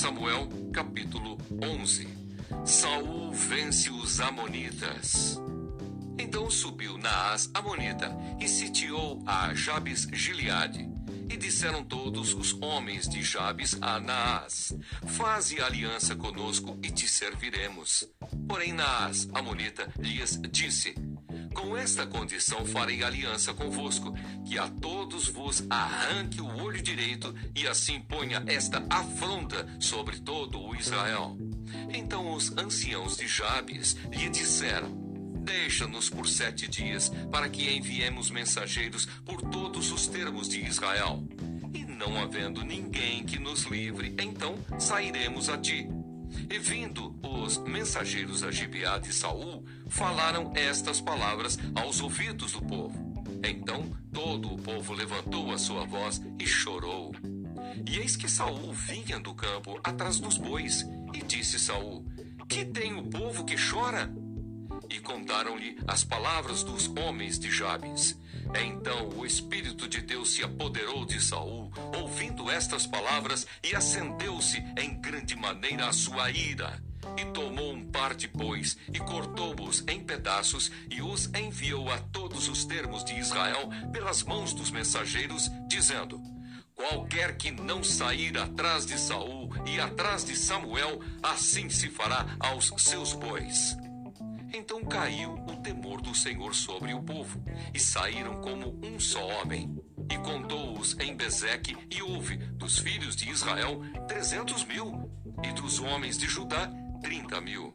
Samuel, 0.01 0.47
capítulo 0.73 1.37
11. 1.61 2.07
Saul 2.65 3.31
vence 3.33 3.89
os 3.91 4.19
amonitas. 4.19 5.39
Então 6.31 6.49
subiu 6.49 6.97
Naás 6.97 7.49
Amonita 7.53 8.09
e 8.39 8.47
sitiou 8.47 9.21
a 9.27 9.53
Jabes 9.53 10.07
Gileade. 10.13 10.89
E 11.29 11.35
disseram 11.35 11.83
todos 11.83 12.33
os 12.33 12.53
homens 12.61 13.05
de 13.05 13.21
Jabes 13.21 13.77
a 13.81 13.99
Naás: 13.99 14.73
Faze 15.07 15.59
aliança 15.59 16.15
conosco 16.15 16.79
e 16.81 16.89
te 16.89 17.05
serviremos. 17.05 18.07
Porém 18.47 18.71
Naás 18.71 19.27
Amonita 19.33 19.91
lhes 19.99 20.39
disse: 20.49 20.95
com 21.53 21.75
esta 21.75 22.07
condição 22.07 22.65
farei 22.65 23.03
aliança 23.03 23.53
convosco, 23.53 24.13
que 24.45 24.57
a 24.57 24.69
todos 24.69 25.27
vos 25.27 25.65
arranque 25.69 26.39
o 26.39 26.63
olho 26.63 26.81
direito 26.81 27.35
e 27.53 27.67
assim 27.67 27.99
ponha 27.99 28.41
esta 28.47 28.81
afronta 28.89 29.67
sobre 29.81 30.21
todo 30.21 30.61
o 30.61 30.73
Israel. 30.77 31.37
Então 31.93 32.33
os 32.33 32.57
anciãos 32.57 33.17
de 33.17 33.27
Jabes 33.27 33.97
lhe 34.13 34.29
disseram: 34.29 35.00
Deixa-nos 35.41 36.09
por 36.09 36.27
sete 36.27 36.67
dias, 36.67 37.09
para 37.31 37.49
que 37.49 37.75
enviemos 37.75 38.29
mensageiros 38.29 39.07
por 39.25 39.41
todos 39.41 39.91
os 39.91 40.07
termos 40.07 40.47
de 40.47 40.63
Israel. 40.65 41.23
E 41.73 41.83
não 41.83 42.21
havendo 42.21 42.63
ninguém 42.63 43.23
que 43.23 43.39
nos 43.39 43.63
livre, 43.63 44.15
então 44.19 44.55
sairemos 44.79 45.49
a 45.49 45.57
ti. 45.57 45.87
E 46.49 46.59
vindo 46.59 47.15
os 47.23 47.57
mensageiros 47.57 48.43
a 48.43 48.51
Gibeá 48.51 48.99
de 48.99 49.11
Saul, 49.11 49.65
falaram 49.89 50.53
estas 50.55 51.01
palavras 51.01 51.57
aos 51.75 51.99
ouvidos 52.01 52.53
do 52.53 52.61
povo. 52.61 53.11
Então 53.43 53.91
todo 54.13 54.53
o 54.53 54.61
povo 54.61 54.93
levantou 54.93 55.51
a 55.51 55.57
sua 55.57 55.85
voz 55.85 56.21
e 56.39 56.45
chorou. 56.45 57.13
E 57.85 57.97
eis 57.97 58.15
que 58.15 58.29
Saul 58.29 58.71
vinha 58.73 59.19
do 59.19 59.33
campo 59.33 59.79
atrás 59.83 60.19
dos 60.19 60.37
bois, 60.37 60.85
e 61.13 61.21
disse 61.23 61.57
Saul: 61.59 62.05
Que 62.47 62.63
tem 62.63 62.93
o 62.93 63.03
povo 63.03 63.43
que 63.43 63.55
chora? 63.55 64.11
E 64.89 64.99
contaram-lhe 64.99 65.77
as 65.87 66.03
palavras 66.03 66.63
dos 66.63 66.87
homens 66.97 67.39
de 67.39 67.51
Jabes. 67.51 68.17
Então 68.53 69.09
o 69.15 69.25
Espírito 69.25 69.87
de 69.87 70.01
Deus 70.01 70.33
se 70.33 70.43
apoderou 70.43 71.05
de 71.05 71.21
Saul, 71.21 71.71
ouvindo 71.97 72.49
estas 72.49 72.85
palavras, 72.85 73.47
e 73.63 73.75
acendeu-se 73.75 74.57
em 74.77 74.99
grande 74.99 75.35
maneira 75.35 75.87
a 75.87 75.93
sua 75.93 76.29
ira. 76.31 76.81
E 77.17 77.25
tomou 77.33 77.73
um 77.73 77.85
par 77.85 78.13
de 78.13 78.27
bois, 78.27 78.77
e 78.93 78.99
cortou-os 78.99 79.83
em 79.87 80.03
pedaços, 80.03 80.71
e 80.89 81.01
os 81.01 81.27
enviou 81.33 81.89
a 81.91 81.97
todos 81.97 82.47
os 82.47 82.65
termos 82.65 83.03
de 83.03 83.17
Israel 83.17 83.69
pelas 83.91 84.23
mãos 84.23 84.53
dos 84.53 84.69
mensageiros, 84.69 85.49
dizendo: 85.67 86.21
Qualquer 86.75 87.37
que 87.37 87.51
não 87.51 87.83
sair 87.83 88.37
atrás 88.37 88.85
de 88.85 88.97
Saul 88.97 89.49
e 89.65 89.79
atrás 89.79 90.25
de 90.25 90.35
Samuel, 90.35 90.99
assim 91.21 91.69
se 91.69 91.89
fará 91.89 92.25
aos 92.39 92.71
seus 92.77 93.13
bois. 93.13 93.75
Então 94.53 94.83
caiu 94.83 95.33
o 95.47 95.55
temor 95.57 96.01
do 96.01 96.13
Senhor 96.13 96.53
sobre 96.53 96.93
o 96.93 97.01
povo, 97.01 97.41
e 97.73 97.79
saíram 97.79 98.41
como 98.41 98.77
um 98.83 98.99
só 98.99 99.25
homem. 99.39 99.73
E 100.11 100.17
contou-os 100.17 100.97
em 100.99 101.15
Bezeque, 101.15 101.77
e 101.89 102.01
houve 102.01 102.35
dos 102.35 102.77
filhos 102.79 103.15
de 103.15 103.29
Israel 103.29 103.81
trezentos 104.07 104.65
mil, 104.65 105.09
e 105.41 105.53
dos 105.53 105.79
homens 105.79 106.17
de 106.17 106.27
Judá 106.27 106.69
trinta 107.01 107.39
mil. 107.39 107.73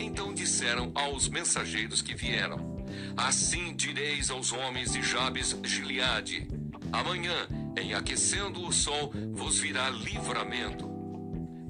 Então 0.00 0.34
disseram 0.34 0.90
aos 0.96 1.28
mensageiros 1.28 2.02
que 2.02 2.14
vieram: 2.14 2.84
Assim 3.16 3.74
direis 3.76 4.30
aos 4.30 4.52
homens 4.52 4.92
de 4.92 5.02
Jabes 5.02 5.56
Gileade: 5.62 6.48
Amanhã, 6.90 7.46
em 7.80 7.94
aquecendo 7.94 8.66
o 8.66 8.72
sol, 8.72 9.12
vos 9.32 9.60
virá 9.60 9.88
livramento 9.88 10.90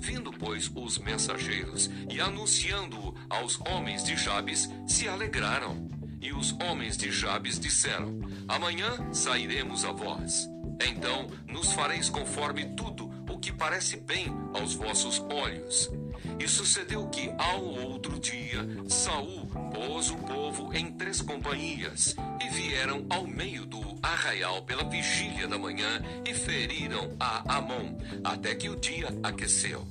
Vindo, 0.01 0.33
pois, 0.33 0.71
os 0.75 0.97
mensageiros 0.97 1.91
e 2.09 2.23
anunciando-o 2.23 3.15
aos 3.31 3.59
homens 3.61 4.05
de 4.05 4.17
Jabes, 4.17 4.69
se 4.87 5.09
alegraram. 5.09 5.89
E 6.21 6.33
os 6.33 6.53
homens 6.61 6.97
de 6.97 7.11
Jabes 7.11 7.59
disseram: 7.59 8.21
Amanhã 8.47 9.13
sairemos 9.13 9.85
a 9.85 9.93
vós. 9.93 10.47
Então 10.87 11.29
nos 11.47 11.73
fareis 11.73 12.11
conforme 12.11 12.65
tudo 12.75 13.11
o 13.31 13.39
que 13.39 13.53
parece 13.53 13.97
bem 13.97 14.27
aos 14.53 14.75
vossos 14.75 15.21
olhos. 15.31 15.91
E 16.39 16.49
sucedeu 16.49 17.09
que, 17.09 17.31
ao 17.39 17.65
outro 17.65 18.19
dia, 18.19 18.67
Saul 18.89 19.47
pôs 19.73 20.11
o 20.11 20.17
povo 20.17 20.75
em 20.75 20.93
três 20.93 21.23
companhias, 21.23 22.15
e 22.45 22.49
vieram 22.49 23.07
ao 23.09 23.27
meio 23.27 23.65
do 23.65 23.81
arraial 24.03 24.63
pela 24.63 24.85
vigília 24.85 25.47
da 25.47 25.59
manhã, 25.59 26.03
e 26.27 26.35
feriram 26.35 27.15
a 27.19 27.57
Amon, 27.57 27.97
até 28.25 28.55
que 28.55 28.69
o 28.69 28.77
dia 28.77 29.09
aqueceu. 29.23 29.87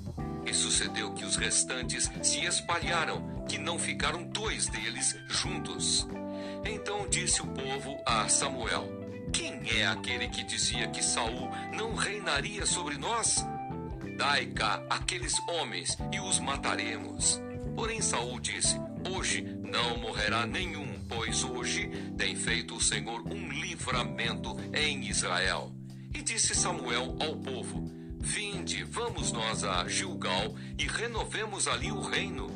E 0.45 0.54
sucedeu 0.54 1.13
que 1.13 1.25
os 1.25 1.36
restantes 1.36 2.10
se 2.21 2.43
espalharam, 2.45 3.43
que 3.47 3.58
não 3.58 3.78
ficaram 3.78 4.23
dois 4.23 4.67
deles 4.67 5.15
juntos. 5.28 6.08
Então 6.65 7.08
disse 7.08 7.41
o 7.41 7.47
povo 7.47 7.97
a 8.06 8.28
Samuel: 8.28 8.89
Quem 9.32 9.62
é 9.80 9.88
aquele 9.88 10.28
que 10.30 10.43
dizia 10.43 10.88
que 10.88 11.04
Saul 11.04 11.49
não 11.75 11.95
reinaria 11.95 12.65
sobre 12.65 12.97
nós? 12.97 13.45
Dai 14.17 14.47
cá 14.47 14.84
aqueles 14.89 15.34
homens 15.47 15.97
e 16.12 16.19
os 16.19 16.39
mataremos. 16.39 17.41
Porém 17.75 18.02
Saul 18.02 18.39
disse: 18.39 18.75
Hoje 19.10 19.41
não 19.41 19.97
morrerá 19.97 20.45
nenhum, 20.45 20.99
pois 21.08 21.43
hoje 21.43 21.88
tem 22.17 22.36
feito 22.36 22.75
o 22.75 22.82
Senhor 22.82 23.21
um 23.21 23.49
livramento 23.49 24.58
em 24.73 25.08
Israel. 25.08 25.71
E 26.13 26.21
disse 26.21 26.54
Samuel 26.54 27.15
ao 27.21 27.38
povo: 27.38 27.89
Vinde, 28.20 28.84
vamos 28.84 29.32
nós 29.32 29.64
a 29.64 29.88
Gilgal 29.88 30.56
e 30.78 30.86
renovemos 30.86 31.68
ali 31.68 31.92
o 31.92 32.02
reino. 32.02 32.48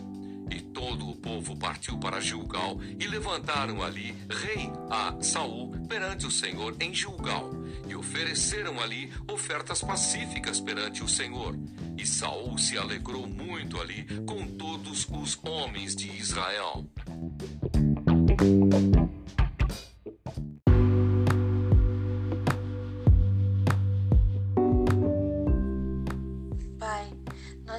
E 0.52 0.60
todo 0.60 1.10
o 1.10 1.16
povo 1.16 1.58
partiu 1.58 1.98
para 1.98 2.20
Gilgal 2.20 2.78
e 3.00 3.08
levantaram 3.08 3.82
ali 3.82 4.16
rei 4.30 4.70
a 4.90 5.16
Saul 5.22 5.72
perante 5.88 6.28
o 6.28 6.32
Senhor 6.32 6.76
em 6.80 6.94
Gilgal 6.94 7.50
e 7.88 7.96
ofereceram 7.96 8.80
ali 8.80 9.12
ofertas 9.32 9.82
pacíficas 9.82 10.60
perante 10.60 11.04
o 11.04 11.08
Senhor. 11.08 11.58
E 11.98 12.06
Saul 12.06 12.58
se 12.58 12.78
alegrou 12.78 13.26
muito 13.26 13.80
ali 13.80 14.04
com 14.26 14.46
todos 14.46 15.08
os 15.10 15.40
homens 15.44 15.96
de 15.96 16.12
Israel. 16.12 16.86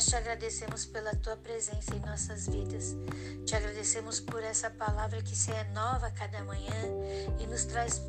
Nós 0.04 0.10
te 0.10 0.16
agradecemos 0.16 0.84
pela 0.84 1.16
tua 1.16 1.34
presença 1.34 1.94
em 1.94 2.00
nossas 2.00 2.46
vidas. 2.46 2.94
Te 3.46 3.56
agradecemos 3.56 4.20
por 4.20 4.44
essa 4.44 4.68
palavra 4.68 5.22
que 5.22 5.34
se 5.34 5.50
renova 5.50 6.10
cada 6.10 6.44
manhã 6.44 6.82
e 7.40 7.46
nos 7.46 7.64
traz 7.64 8.02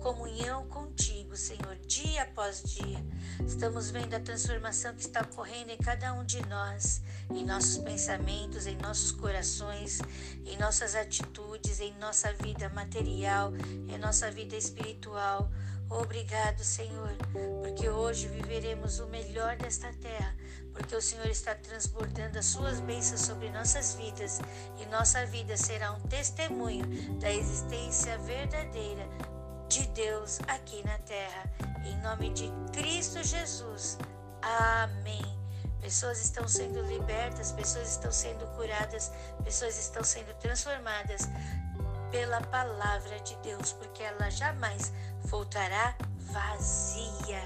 comunhão 0.00 0.66
contigo, 0.68 1.36
Senhor, 1.36 1.76
dia 1.86 2.22
após 2.22 2.62
dia. 2.62 3.04
Estamos 3.46 3.90
vendo 3.90 4.14
a 4.14 4.20
transformação 4.20 4.94
que 4.94 5.02
está 5.02 5.20
ocorrendo 5.20 5.72
em 5.72 5.76
cada 5.76 6.14
um 6.14 6.24
de 6.24 6.40
nós, 6.46 7.02
em 7.30 7.44
nossos 7.44 7.76
pensamentos, 7.78 8.66
em 8.66 8.76
nossos 8.78 9.12
corações, 9.12 10.00
em 10.46 10.56
nossas 10.56 10.94
atitudes, 10.94 11.80
em 11.80 11.92
nossa 11.98 12.32
vida 12.32 12.70
material, 12.70 13.52
em 13.88 13.98
nossa 13.98 14.30
vida 14.30 14.56
espiritual. 14.56 15.50
Obrigado, 15.88 16.64
Senhor, 16.64 17.14
porque 17.62 17.88
hoje 17.88 18.26
viveremos 18.26 18.98
o 18.98 19.06
melhor 19.06 19.56
desta 19.56 19.92
terra, 19.92 20.34
porque 20.76 20.94
o 20.94 21.00
Senhor 21.00 21.26
está 21.26 21.54
transbordando 21.54 22.38
as 22.38 22.44
suas 22.44 22.80
bênçãos 22.80 23.22
sobre 23.22 23.50
nossas 23.50 23.94
vidas 23.94 24.40
e 24.78 24.84
nossa 24.86 25.24
vida 25.26 25.56
será 25.56 25.92
um 25.92 26.00
testemunho 26.00 26.84
da 27.18 27.32
existência 27.32 28.18
verdadeira 28.18 29.08
de 29.68 29.86
Deus 29.88 30.38
aqui 30.46 30.84
na 30.84 30.98
terra. 30.98 31.50
Em 31.82 31.96
nome 32.02 32.30
de 32.34 32.52
Cristo 32.72 33.22
Jesus. 33.24 33.96
Amém. 34.42 35.24
Pessoas 35.80 36.22
estão 36.22 36.46
sendo 36.46 36.82
libertas, 36.82 37.52
pessoas 37.52 37.92
estão 37.92 38.12
sendo 38.12 38.46
curadas, 38.54 39.10
pessoas 39.44 39.78
estão 39.78 40.04
sendo 40.04 40.34
transformadas 40.40 41.22
pela 42.10 42.40
palavra 42.42 43.18
de 43.20 43.34
Deus, 43.36 43.72
porque 43.72 44.02
ela 44.02 44.30
jamais 44.30 44.92
voltará 45.24 45.96
vazia. 46.20 47.40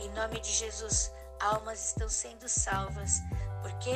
Em 0.00 0.10
nome 0.10 0.40
de 0.40 0.52
Jesus, 0.52 1.10
almas 1.40 1.88
estão 1.88 2.08
sendo 2.08 2.48
salvas, 2.48 3.20
porque 3.62 3.94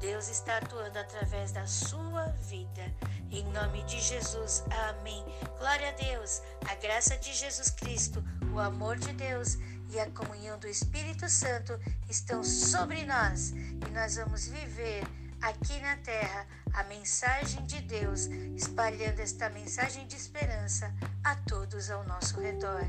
Deus 0.00 0.28
está 0.28 0.58
atuando 0.58 0.98
através 0.98 1.52
da 1.52 1.66
sua 1.66 2.26
vida. 2.48 2.82
Em 3.30 3.44
nome 3.52 3.82
de 3.84 4.00
Jesus, 4.00 4.64
amém. 4.90 5.24
Glória 5.58 5.88
a 5.88 5.92
Deus, 5.92 6.40
a 6.68 6.74
graça 6.76 7.16
de 7.18 7.34
Jesus 7.34 7.70
Cristo, 7.70 8.22
o 8.52 8.58
amor 8.58 8.96
de 8.96 9.12
Deus 9.12 9.56
e 9.90 9.98
a 9.98 10.10
comunhão 10.10 10.58
do 10.58 10.68
Espírito 10.68 11.28
Santo 11.28 11.78
estão 12.08 12.44
sobre 12.44 13.04
nós 13.04 13.50
e 13.50 13.90
nós 13.92 14.16
vamos 14.16 14.46
viver 14.46 15.04
aqui 15.40 15.80
na 15.80 15.96
terra 15.98 16.46
a 16.74 16.84
mensagem 16.84 17.64
de 17.66 17.80
Deus, 17.80 18.26
espalhando 18.56 19.20
esta 19.20 19.48
mensagem 19.50 20.06
de 20.06 20.16
esperança 20.16 20.94
a 21.24 21.34
todos 21.36 21.90
ao 21.90 22.04
nosso 22.04 22.40
redor. 22.40 22.84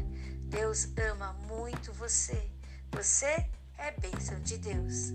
Deus 0.49 0.87
ama 1.11 1.33
muito 1.47 1.91
você. 1.93 2.51
Você 2.91 3.49
é 3.79 3.91
bênção 3.99 4.39
de 4.41 4.57
Deus. 4.57 5.13